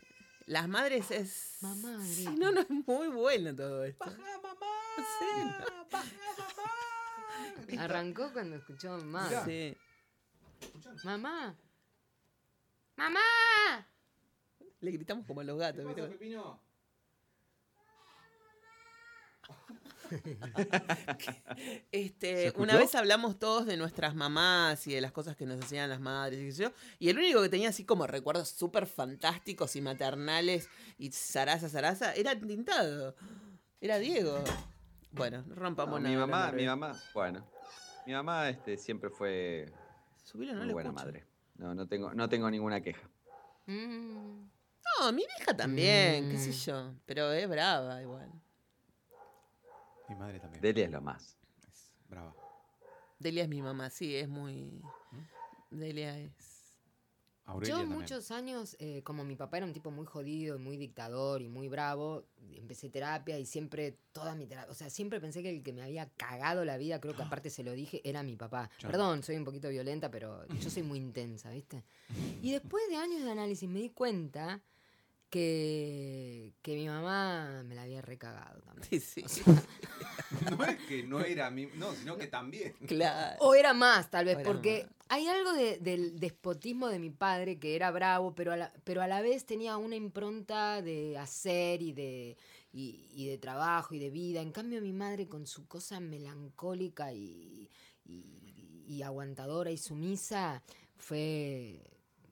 [0.49, 1.57] Las madres es.
[1.61, 2.31] Mamá, Sí, grita.
[2.39, 4.11] no, no, es muy bueno todo esto.
[7.67, 9.29] Sí, Arrancó cuando escuchó mamá.
[9.45, 9.77] Sí.
[11.03, 11.55] Mamá.
[12.95, 13.87] ¡Mamá!
[14.81, 15.85] Le gritamos como a los gatos.
[15.85, 16.01] ¿viste?
[16.01, 16.59] Pepino?
[21.91, 25.57] Este, ¿Se una vez hablamos todos de nuestras mamás y de las cosas que nos
[25.61, 29.75] enseñan las madres y yo, y el único que tenía así como recuerdos súper fantásticos
[29.75, 33.15] y maternales y zaraza, zaraza, era tintado.
[33.81, 34.43] Era Diego.
[35.11, 36.15] Bueno, no rompamos No, nada.
[36.15, 37.47] mi mamá, mi mamá, bueno,
[38.05, 39.71] mi mamá este, siempre fue
[40.23, 41.05] Subilo, no muy le buena escucho.
[41.05, 41.25] madre.
[41.55, 43.07] No, no tengo, no tengo ninguna queja.
[43.65, 44.49] Mm.
[44.99, 46.53] No, mi vieja también, qué sé Mm.
[46.65, 48.29] yo, pero es brava igual.
[50.09, 50.61] Mi madre también.
[50.61, 51.37] Delia es lo más.
[51.67, 52.35] Es brava.
[53.19, 54.81] Delia es mi mamá, sí, es muy...
[55.69, 56.31] Delia es...
[57.45, 57.99] Aurelia Yo también.
[57.99, 61.49] muchos años, eh, como mi papá era un tipo muy jodido, y muy dictador y
[61.49, 65.63] muy bravo, empecé terapia y siempre, toda mi terapia, o sea, siempre pensé que el
[65.63, 68.69] que me había cagado la vida, creo que aparte se lo dije, era mi papá.
[68.81, 71.83] Perdón, soy un poquito violenta, pero yo soy muy intensa, ¿viste?
[72.43, 74.61] Y después de años de análisis me di cuenta
[75.29, 79.01] que, que mi mamá me la había recagado también.
[79.01, 79.41] Sí, sí,
[80.57, 81.67] No es que no era mi.
[81.75, 82.73] No, sino que también.
[82.87, 83.37] claro.
[83.39, 84.93] O era más, tal vez, era porque más.
[85.09, 89.01] hay algo de- del despotismo de mi padre que era bravo, pero a la, pero
[89.01, 92.37] a la vez tenía una impronta de hacer y de,
[92.71, 94.41] y, y de trabajo y de vida.
[94.41, 97.69] En cambio, mi madre, con su cosa melancólica y,
[98.05, 100.63] y- y aguantadora y sumisa,
[100.97, 101.79] fue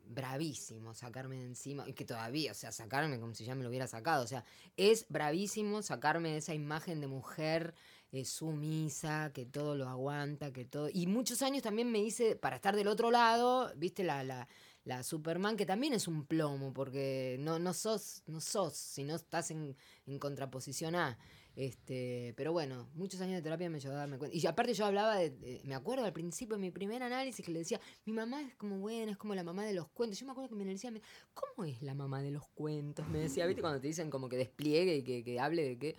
[0.09, 3.69] bravísimo sacarme de encima, y que todavía, o sea, sacarme como si ya me lo
[3.69, 4.43] hubiera sacado, o sea,
[4.75, 7.73] es bravísimo sacarme de esa imagen de mujer
[8.11, 10.89] eh, sumisa, que todo lo aguanta, que todo...
[10.91, 14.47] Y muchos años también me hice, para estar del otro lado, viste, la, la,
[14.85, 19.15] la Superman, que también es un plomo, porque no, no sos, no sos, si no
[19.15, 21.17] estás en, en contraposición a...
[21.57, 24.37] Este, pero bueno, muchos años de terapia me ayudó a darme cuenta.
[24.37, 27.51] Y aparte yo hablaba de, de- me acuerdo al principio de mi primer análisis que
[27.51, 30.19] le decía, mi mamá es como buena, es como la mamá de los cuentos.
[30.19, 31.01] Yo me acuerdo que me decía, me-
[31.33, 33.07] ¿cómo es la mamá de los cuentos?
[33.09, 33.61] Me decía, ¿viste?
[33.61, 35.95] Cuando te dicen como que despliegue y que, que hable de qué.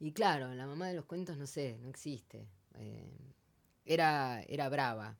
[0.00, 2.48] Y claro, la mamá de los cuentos, no sé, no existe.
[2.76, 3.34] Eh,
[3.84, 5.18] era, era brava.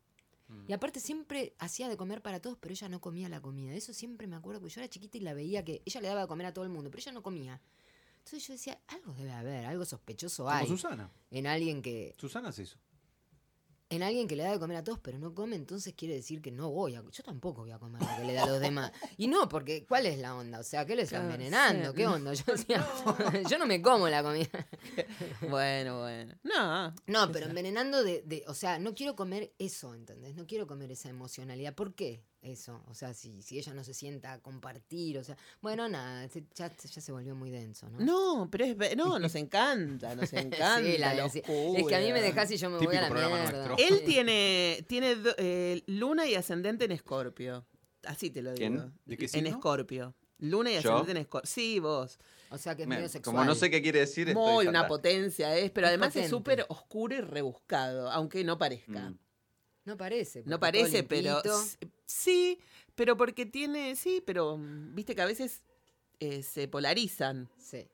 [0.48, 0.64] Mm.
[0.66, 3.74] Y aparte siempre hacía de comer para todos, pero ella no comía la comida.
[3.74, 6.22] Eso siempre me acuerdo, porque yo era chiquita y la veía que ella le daba
[6.22, 7.60] de comer a todo el mundo, pero ella no comía.
[8.24, 11.10] Entonces yo decía, algo debe haber, algo sospechoso Como hay Susana.
[11.30, 12.78] en alguien que Susana es eso.
[13.90, 16.40] en alguien que le da de comer a todos, pero no come, entonces quiere decir
[16.40, 18.60] que no voy a yo tampoco voy a comer lo que le da a los
[18.60, 18.92] demás.
[19.18, 20.58] Y no, porque ¿cuál es la onda?
[20.58, 21.92] O sea, ¿qué le están envenenando?
[21.92, 22.32] ¿Qué onda?
[22.32, 22.84] Yo, decía,
[23.50, 24.48] yo no me como la comida.
[25.50, 26.34] Bueno, bueno.
[26.42, 26.94] No.
[27.06, 30.34] No, pero envenenando de, de, o sea, no quiero comer eso, ¿entendés?
[30.34, 31.74] No quiero comer esa emocionalidad.
[31.74, 32.82] ¿Por qué eso?
[32.88, 36.44] O sea, si, si ella no se sienta a compartir, o sea, bueno, nada, se-
[36.54, 37.98] ya, ya se volvió muy denso, ¿no?
[38.00, 38.76] No, pero es.
[38.76, 40.78] ve- No, nos encanta, nos encanta.
[40.80, 41.26] Sí, la la.
[41.26, 43.52] Es que a mí me dejás y yo me voy a la mierda.
[43.68, 43.76] nuestro.
[43.78, 47.66] Él tiene, tiene do- eh, luna y ascendente en Escorpio.
[48.04, 48.58] Así te lo digo.
[48.58, 48.92] ¿Quién?
[49.06, 49.46] ¿De qué En?
[49.46, 50.14] Escorpio.
[50.38, 50.78] Luna y ¿Yo?
[50.80, 51.50] ascendente en Escorpio.
[51.50, 52.18] Sí, vos.
[52.50, 53.34] O sea, que es Me- medio sexual.
[53.36, 54.88] como no sé qué quiere decir, estoy Muy una fatal.
[54.88, 56.24] potencia es, pero Es además potente.
[56.26, 59.10] es súper oscuro y rebuscado, aunque no parezca.
[59.10, 59.18] Mm.
[59.84, 60.42] No parece.
[60.46, 61.42] No parece, pero
[62.06, 62.58] sí,
[62.94, 65.62] pero porque tiene, sí, pero viste que a veces
[66.20, 67.48] eh, se polarizan.
[67.58, 67.86] Sí.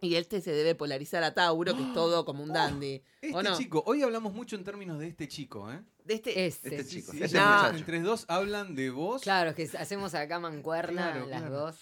[0.00, 3.02] Y este se debe polarizar a Tauro, que es todo como un dandy.
[3.20, 3.56] Este ¿O no?
[3.58, 5.82] chico, hoy hablamos mucho en términos de este chico, ¿eh?
[6.04, 6.68] De este, Este.
[6.76, 7.26] Este Sí, chico, sí, No.
[7.26, 7.76] muchacho.
[7.76, 9.22] Entre dos hablan de vos.
[9.22, 11.54] Claro, que hacemos acá mancuerna Claro, las claro.
[11.56, 11.76] dos.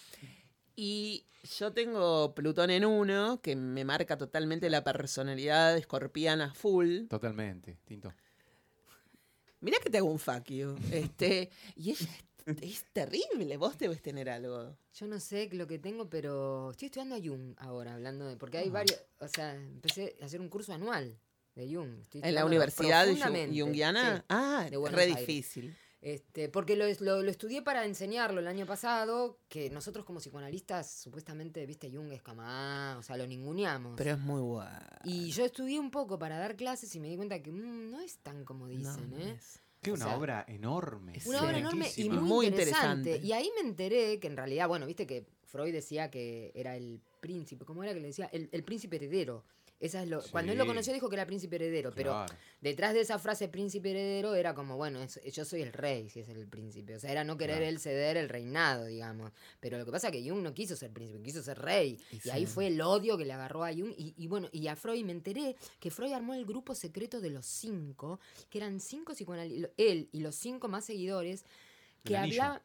[0.75, 1.25] Y
[1.57, 7.05] yo tengo Plutón en uno, que me marca totalmente la personalidad escorpiana full.
[7.07, 8.11] Totalmente, Tinto.
[9.59, 10.75] Mirá que te hago un fuck you.
[10.91, 12.07] Este, y ella
[12.45, 13.57] es, es terrible.
[13.57, 14.77] Vos debes tener algo.
[14.93, 18.37] Yo no sé lo que tengo, pero estoy estudiando a Jung ahora, hablando de.
[18.37, 18.73] Porque hay Ah.
[18.73, 18.99] varios.
[19.19, 21.17] O sea, empecé a hacer un curso anual
[21.55, 22.01] de Jung.
[22.03, 23.07] Estoy En la Universidad
[23.59, 24.17] Jungiana.
[24.17, 24.23] sí.
[24.29, 25.17] ah, re Aires.
[25.17, 25.75] difícil.
[25.99, 30.91] Este, porque lo, lo, lo estudié para enseñarlo el año pasado, que nosotros como psicoanalistas,
[30.91, 33.93] supuestamente, viste, Jung es como, ah, o sea, lo ninguneamos.
[33.97, 34.69] Pero es muy guay.
[35.05, 37.99] Y yo estudié un poco para dar clases y me di cuenta que mm, no
[37.99, 39.31] es tan como dicen, No, ¿eh?
[39.37, 41.13] es- Que O una sea, obra enorme.
[41.25, 42.99] Una obra enorme y muy, Muy interesante.
[43.11, 43.27] interesante.
[43.27, 46.99] Y ahí me enteré que en realidad, bueno, viste que Freud decía que era el
[47.21, 48.27] príncipe, ¿cómo era que le decía?
[48.31, 49.43] El, el príncipe heredero.
[49.79, 52.25] Esa es lo, Cuando él lo conoció dijo que era príncipe heredero, pero
[52.61, 56.19] detrás de esa frase príncipe heredero era como, bueno, es- yo soy el rey, si
[56.21, 56.95] es el príncipe.
[56.95, 57.69] O sea, era no querer Claro.
[57.69, 59.31] él ceder el reinado, digamos.
[59.59, 61.99] Pero lo que pasa es que Jung no quiso ser príncipe, quiso ser rey.
[62.11, 63.93] Y Y, ahí fue el odio que le agarró a Jung.
[63.95, 67.29] Y, y bueno, y a Freud me enteré que Freud armó el grupo secreto de
[67.29, 68.19] los cinco,
[68.49, 71.45] que eran cinco psicoanalistas, él y los cinco más seguidores,
[72.03, 72.41] que El anillo.
[72.43, 72.63] hablaba...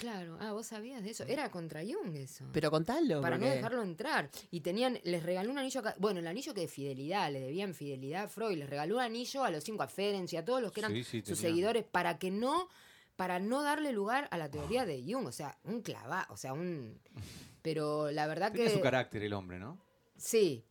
[0.00, 1.24] Claro, ah, vos sabías de eso.
[1.24, 2.46] Era contra Jung eso.
[2.52, 3.20] Pero contalo.
[3.20, 4.30] para no dejarlo entrar.
[4.50, 7.74] Y tenían, les regaló un anillo a Bueno, el anillo que de fidelidad, le debían
[7.74, 10.62] fidelidad a Freud, les regaló un anillo a los cinco, a Ferenc y a todos
[10.62, 11.42] los que eran Sí, sí, sus tenían.
[11.52, 12.68] seguidores, para que no,
[13.16, 15.26] para no darle lugar a la teoría de Jung.
[15.26, 16.98] O sea, un clava, o sea, un.
[17.60, 18.74] Pero la verdad Tenía que.
[18.74, 19.78] su carácter el hombre, ¿no?
[20.16, 20.64] Sí.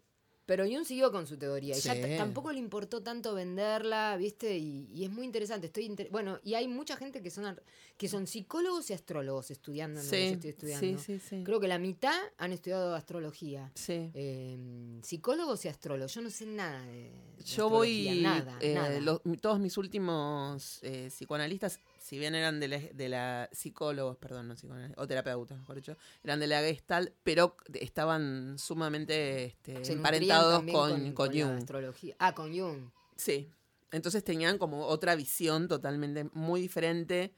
[0.50, 1.78] Pero Jung siguió con su teoría.
[1.78, 2.02] Y ya Sí.
[2.18, 4.58] tampoco le importó tanto venderla, ¿viste?
[4.58, 5.68] Y, y es muy interesante.
[5.68, 7.62] Estoy inter- Bueno, y hay mucha gente que son,
[7.98, 10.98] que son psicólogos y astrólogos estudiando en lo que yo Sí, estoy estudiando.
[10.98, 11.44] sí, sí, sí.
[11.44, 13.72] Creo que la mitad han estudiado astrología.
[13.76, 14.10] Sí.
[14.16, 14.58] Eh,
[15.04, 16.16] psicólogos y astrólogos.
[16.16, 17.12] Yo no sé nada de.
[17.38, 19.00] de Yo voy, Nada, eh, nada.
[19.02, 21.80] los- todos mis últimos eh, psicoanalistas,
[22.10, 25.96] si bien eran de la, de la psicólogos, perdón, no psicoanalistas, o terapeutas, mejor dicho,
[26.24, 31.58] eran de la Gestalt, pero estaban sumamente este, emparentados con, con, Jung.
[31.60, 32.16] astrología.
[32.18, 32.90] Ah, con Jung.
[33.16, 33.48] Sí.
[33.92, 37.32] Entonces tenían como otra visión totalmente muy diferente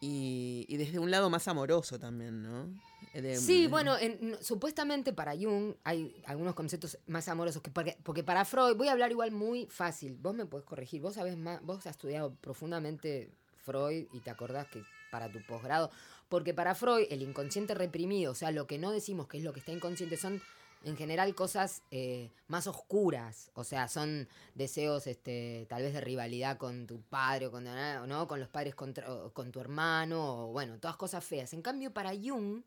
[0.00, 2.68] y, y desde un lado más amoroso también, ¿no?
[3.14, 7.96] Eh, de- Sí, bueno, en- supuestamente para Jung hay algunos conceptos más amorosos que porque,
[8.04, 11.36] porque para Freud, voy a hablar igual muy fácil, vos me podés corregir, vos sabés
[11.36, 13.30] más, vos has estudiado profundamente
[13.64, 15.90] Freud y te acordás que para tu posgrado,
[16.28, 19.52] porque para Freud el inconsciente reprimido, o sea, lo que no decimos que es lo
[19.52, 20.40] que está inconsciente son
[20.84, 26.58] en general cosas eh, más oscuras, o sea, son deseos este, tal vez de rivalidad
[26.58, 28.28] con tu padre o con, ¿no?
[28.28, 31.52] con los padres contra, o con tu hermano, o bueno, todas cosas feas.
[31.54, 32.62] En cambio, para Jung,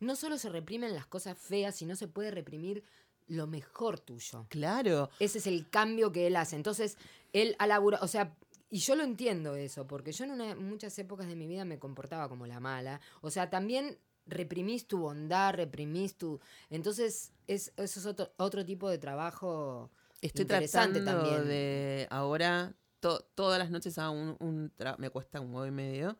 [0.00, 2.82] no solo se reprimen las cosas feas, sino se puede reprimir
[3.26, 4.46] lo mejor tuyo.
[4.48, 5.10] Claro.
[5.20, 6.56] Ese es el cambio que él hace.
[6.56, 6.96] Entonces,
[7.32, 8.34] él ha laburado, o sea,
[8.70, 11.78] y yo lo entiendo eso, porque yo en una- muchas épocas de mi vida me
[11.78, 13.00] comportaba como la mala.
[13.20, 16.40] O sea, también reprimís tu bondad, reprimís tu...
[16.70, 19.90] Entonces, es, eso es otro, otro tipo de trabajo
[20.22, 21.48] Estoy interesante tratando también.
[21.48, 25.70] de ahora, to- todas las noches hago un, un tra- me cuesta un huevo y
[25.72, 26.16] medio,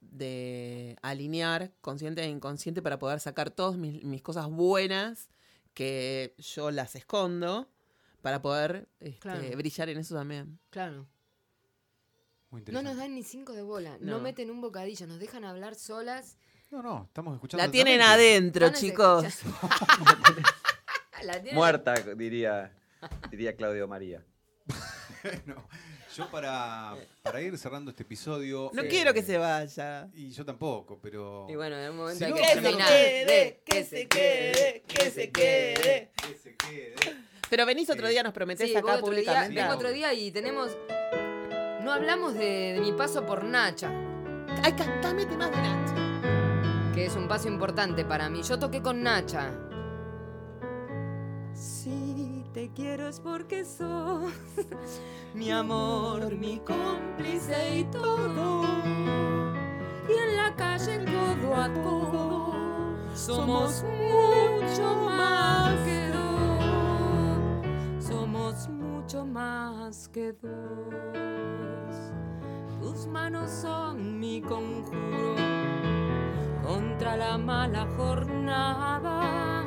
[0.00, 5.28] de alinear consciente e inconsciente para poder sacar todas mis, mis cosas buenas
[5.74, 7.68] que yo las escondo
[8.22, 9.56] para poder este, Claro.
[9.56, 10.58] brillar en eso también.
[10.70, 11.06] Claro.
[12.50, 13.96] Muy No nos dan ni cinco de bola.
[14.00, 14.20] No, No.
[14.20, 15.06] meten un bocadillo.
[15.06, 16.36] Nos dejan hablar solas.
[16.70, 17.64] No, no, estamos escuchando.
[17.64, 19.24] La tienen adentro, chicos.
[19.24, 19.70] escuchar.
[21.22, 22.72] La tienen- Muerta, diría,
[23.30, 24.24] diría Claudio María.
[25.44, 25.66] No,
[26.14, 28.70] yo para, para ir cerrando este episodio.
[28.72, 30.08] No eh, quiero que se vaya.
[30.14, 31.46] Y yo tampoco, pero.
[31.50, 35.10] Y bueno, en un momento Si no, que que se quede, que se quede, que
[35.10, 36.12] se quede.
[36.14, 36.94] Que se quede.
[37.50, 38.12] Pero venís otro Sí.
[38.12, 39.60] día, nos prometés Sí, acá otro día, públicamente.
[39.60, 40.76] vengo otro día y tenemos.
[41.86, 43.92] No hablamos de, de mi paso por Nacha,
[44.64, 45.94] Ay, cantame temas de Nacha.
[46.92, 48.42] que es un paso importante para mí.
[48.42, 49.52] Yo toqué con Nacha.
[51.54, 54.32] Si te quiero es porque sos
[55.32, 58.64] mi amor, mi cómplice y todo.
[60.08, 62.54] Y en la calle codo a codo
[63.14, 68.04] somos mucho más que dos.
[68.04, 71.25] Somos mucho más que dos.
[73.16, 75.36] Manos son mi conjuro
[76.62, 79.64] contra la mala jornada.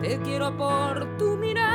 [0.00, 1.69] Te quiero por tu mirada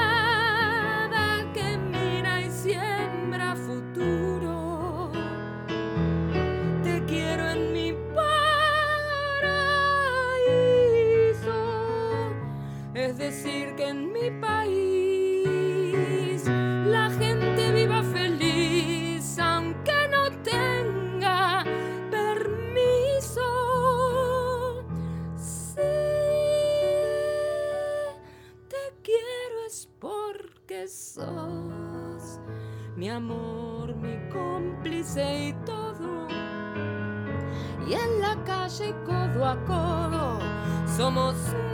[41.05, 41.64] somos mucho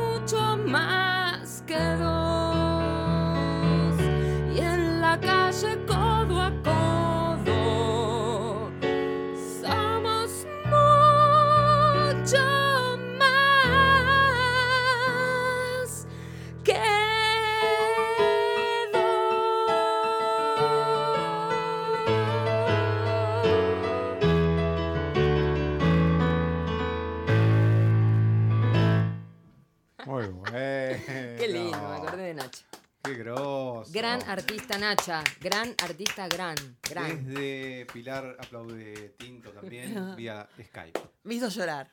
[34.32, 36.56] artista Nacha, gran artista, gran,
[36.90, 37.26] gran.
[37.26, 41.00] Desde Pilar aplaude Tinto también vía Skype.
[41.24, 41.90] Me hizo llorar.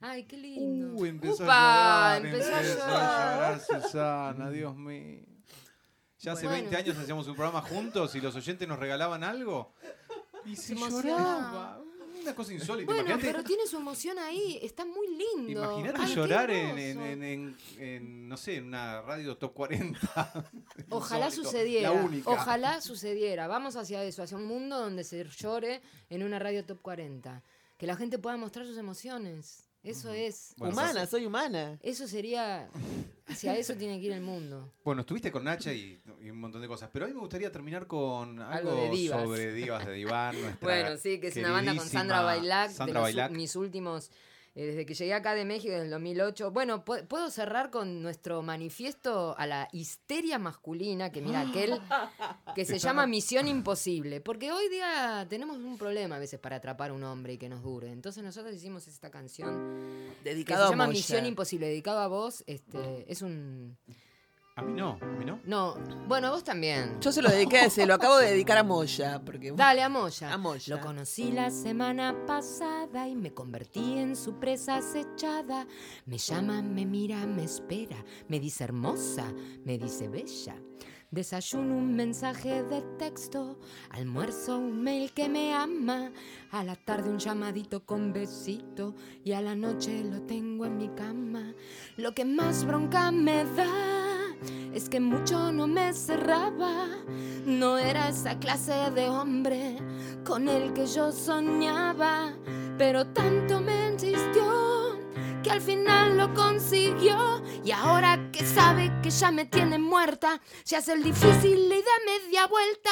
[0.00, 0.94] Ay, qué lindo.
[0.94, 2.26] Uh, empezó Upa, a llorar.
[2.26, 3.60] empezó a llorar.
[3.60, 5.22] Susana, Dios mío.
[6.18, 6.62] Ya hace Bueno.
[6.70, 9.74] 20 años hacíamos un programa juntos y los oyentes nos regalaban algo.
[10.44, 11.80] Y se, Se lloraba.
[12.26, 12.92] Una cosa insólita.
[12.92, 15.62] Bueno, pero tiene su emoción ahí, está muy lindo.
[15.80, 17.06] Imagínate llorar en, en- hermoso.
[17.06, 19.98] en- en- en, no sé, en una radio top 40.
[20.90, 21.50] Ojalá Insólito.
[21.50, 21.90] sucediera.
[21.94, 22.30] La única.
[22.30, 23.46] Ojalá sucediera.
[23.46, 27.42] Vamos hacia eso, hacia un mundo donde se llore en una radio top 40.
[27.78, 29.65] Que la gente pueda mostrar sus emociones.
[29.86, 30.54] Eso es.
[30.56, 31.78] Bueno, humana, soy humana.
[31.82, 32.68] Eso sería.
[33.28, 34.72] Hacia eso tiene que ir el mundo.
[34.84, 37.50] Bueno, estuviste con Nacha y, y un montón de cosas, pero a mí me gustaría
[37.50, 39.22] terminar con algo, Algo de divas.
[39.22, 40.36] sobre divas de diván.
[40.60, 43.30] Bueno, sí, que es una banda con Sandra Bailac, Sandra de los u- Bailac.
[43.32, 44.10] mis últimos,
[44.64, 46.50] desde que llegué acá de México en el 2008.
[46.50, 51.78] Bueno, pu- puedo cerrar con nuestro manifiesto a la histeria masculina, que mira, aquel
[52.54, 56.90] que se llama Misión Imposible, porque hoy día tenemos un problema a veces para atrapar
[56.90, 57.90] a un hombre y que nos dure.
[57.90, 60.86] Entonces nosotros hicimos esta canción que Dedicado se a llama.
[60.86, 62.42] Misión Imposible, dedicado a vos.
[62.46, 63.76] Este, es un...
[64.58, 65.38] A mí no, a mí no.
[65.44, 65.74] No,
[66.08, 66.98] bueno, a vos también.
[67.02, 69.20] Yo se lo dediqué, se lo acabo de dedicar a Moya.
[69.22, 70.32] Porque, Dale, a Moya.
[70.32, 70.76] A Moya.
[70.76, 75.66] Lo conocí la semana pasada y me convertí en su presa acechada.
[76.06, 79.30] Me llama, me mira, me espera, me dice hermosa,
[79.62, 80.56] me dice bella.
[81.10, 83.58] Desayuno un mensaje de texto,
[83.90, 86.12] almuerzo un mail que me ama,
[86.50, 90.88] a la tarde un llamadito con besito y a la noche lo tengo en mi
[90.88, 91.54] cama.
[91.98, 93.95] Lo que más bronca me da
[94.72, 96.86] es que mucho no me cerraba,
[97.44, 99.76] no era esa clase de hombre
[100.24, 102.32] con el que yo soñaba,
[102.76, 104.98] pero tanto me insistió
[105.42, 110.76] que al final lo consiguió y ahora que sabe que ya me tiene muerta, se
[110.76, 112.90] hace el difícil y da media vuelta.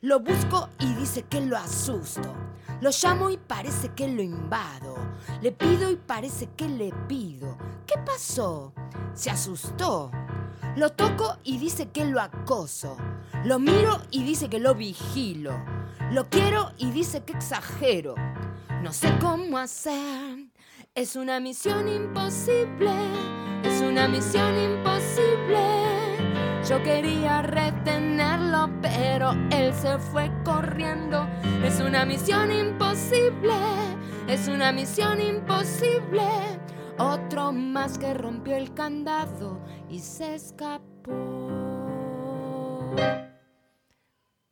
[0.00, 2.34] Lo busco y dice que lo asusto.
[2.80, 4.96] Lo llamo y parece que lo invado.
[5.40, 7.56] Le pido y parece que le pido.
[7.86, 8.72] ¿Qué pasó?
[9.14, 10.10] Se asustó.
[10.76, 12.96] Lo toco y dice que lo acoso.
[13.44, 15.52] Lo miro y dice que lo vigilo.
[16.10, 18.14] Lo quiero y dice que exagero.
[18.82, 20.46] No sé cómo hacer.
[20.94, 22.90] Es una misión imposible.
[23.64, 25.92] Es una misión imposible.
[26.68, 31.26] Yo quería retenerlo, pero él se fue corriendo.
[31.64, 33.54] Es una misión imposible,
[34.28, 36.22] es una misión imposible.
[37.04, 41.10] Otro más que rompió el candado y se escapó.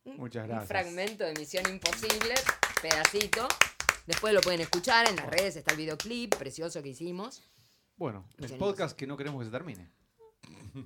[0.04, 0.66] Muchas Un gracias.
[0.68, 2.34] fragmento de Misión Imposible,
[2.82, 3.46] pedacito.
[4.04, 7.48] Después lo pueden escuchar en las redes, está el videoclip precioso que hicimos.
[7.96, 9.88] Bueno, el podcast que no queremos que se termine.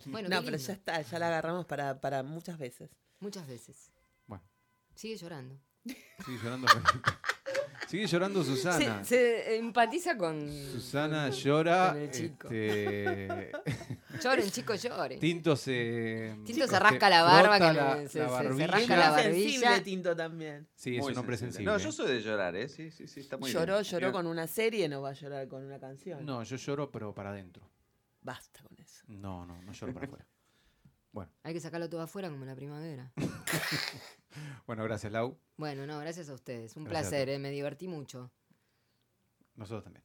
[0.06, 2.90] Bueno, No, pero ya está, ya la agarramos para, para muchas veces.
[3.20, 3.90] Muchas veces.
[4.26, 4.44] Bueno.
[4.94, 5.58] Sigue llorando.
[6.26, 6.66] Sigue llorando.
[7.94, 9.04] Sigue llorando Susana.
[9.04, 10.50] se empatiza con.
[10.50, 11.90] Susana llora.
[11.92, 12.48] Con el chico.
[12.50, 13.52] este,
[14.22, 15.20] Lloren, chicos, lloren.
[15.20, 16.36] Tinto se.
[16.44, 19.42] Tinto se rasca la barba, que la- se- la se- rasca la barbilla.
[19.42, 20.66] sensible Tinto también.
[20.74, 21.66] Sí, es Muy un hombre sensible.
[21.70, 22.68] No, yo soy de llorar, ¿eh?
[22.68, 23.84] Sí, sí, sí, está muy lloró, bien.
[23.84, 26.26] lloró con una serie, no va a llorar con una canción.
[26.26, 27.70] No, yo lloro, pero para adentro.
[28.22, 29.04] Basta con eso.
[29.06, 30.26] No, no, no lloro para afuera.
[31.42, 33.12] Hay que sacarlo todo afuera como en la primavera.
[34.66, 35.38] Bueno, gracias, Lau.
[35.56, 36.76] Bueno, no, gracias a ustedes.
[36.76, 38.32] Un Gracias placer, eh, me divertí mucho.
[39.54, 40.04] Nosotros también.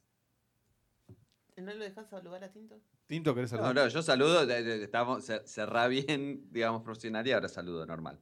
[1.57, 2.80] ¿No lo dejas saludar a Tinto?
[3.07, 3.76] Tinto, ¿querés No, saludar?
[3.76, 8.22] no, yo saludo, estamos, cer- cerrá bien, digamos, profesional y ahora saludo normal.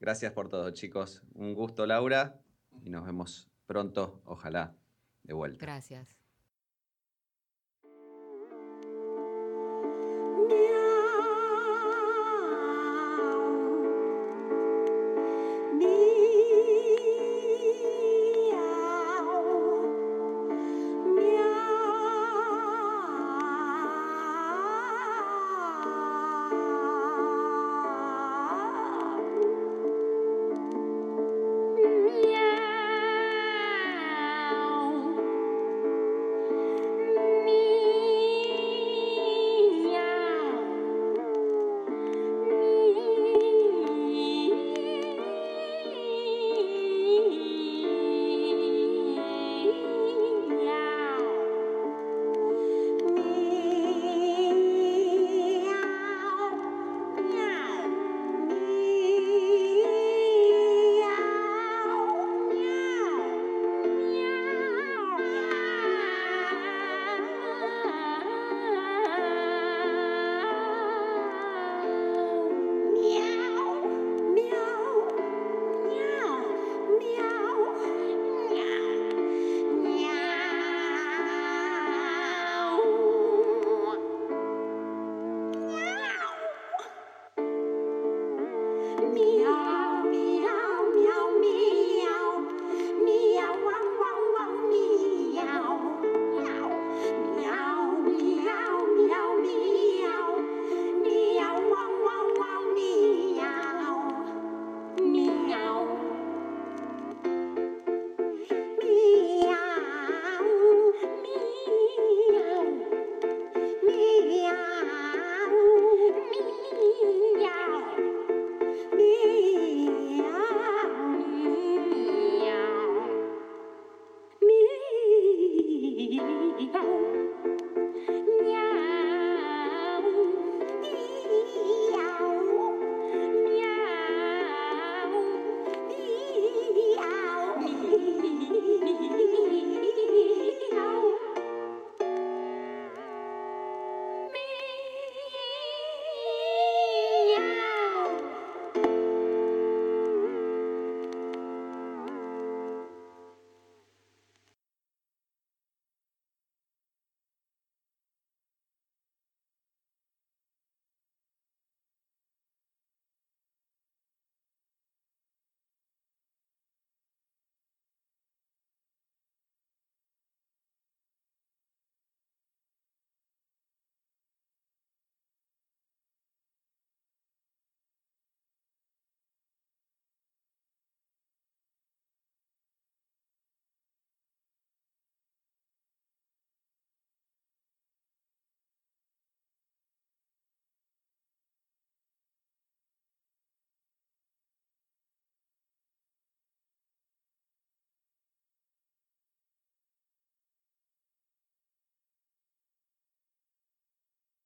[0.00, 1.22] Gracias por todo, chicos.
[1.34, 2.40] Un gusto, Laura,
[2.82, 4.74] y nos vemos pronto, ojalá,
[5.22, 5.64] de vuelta.
[5.64, 6.08] Gracias.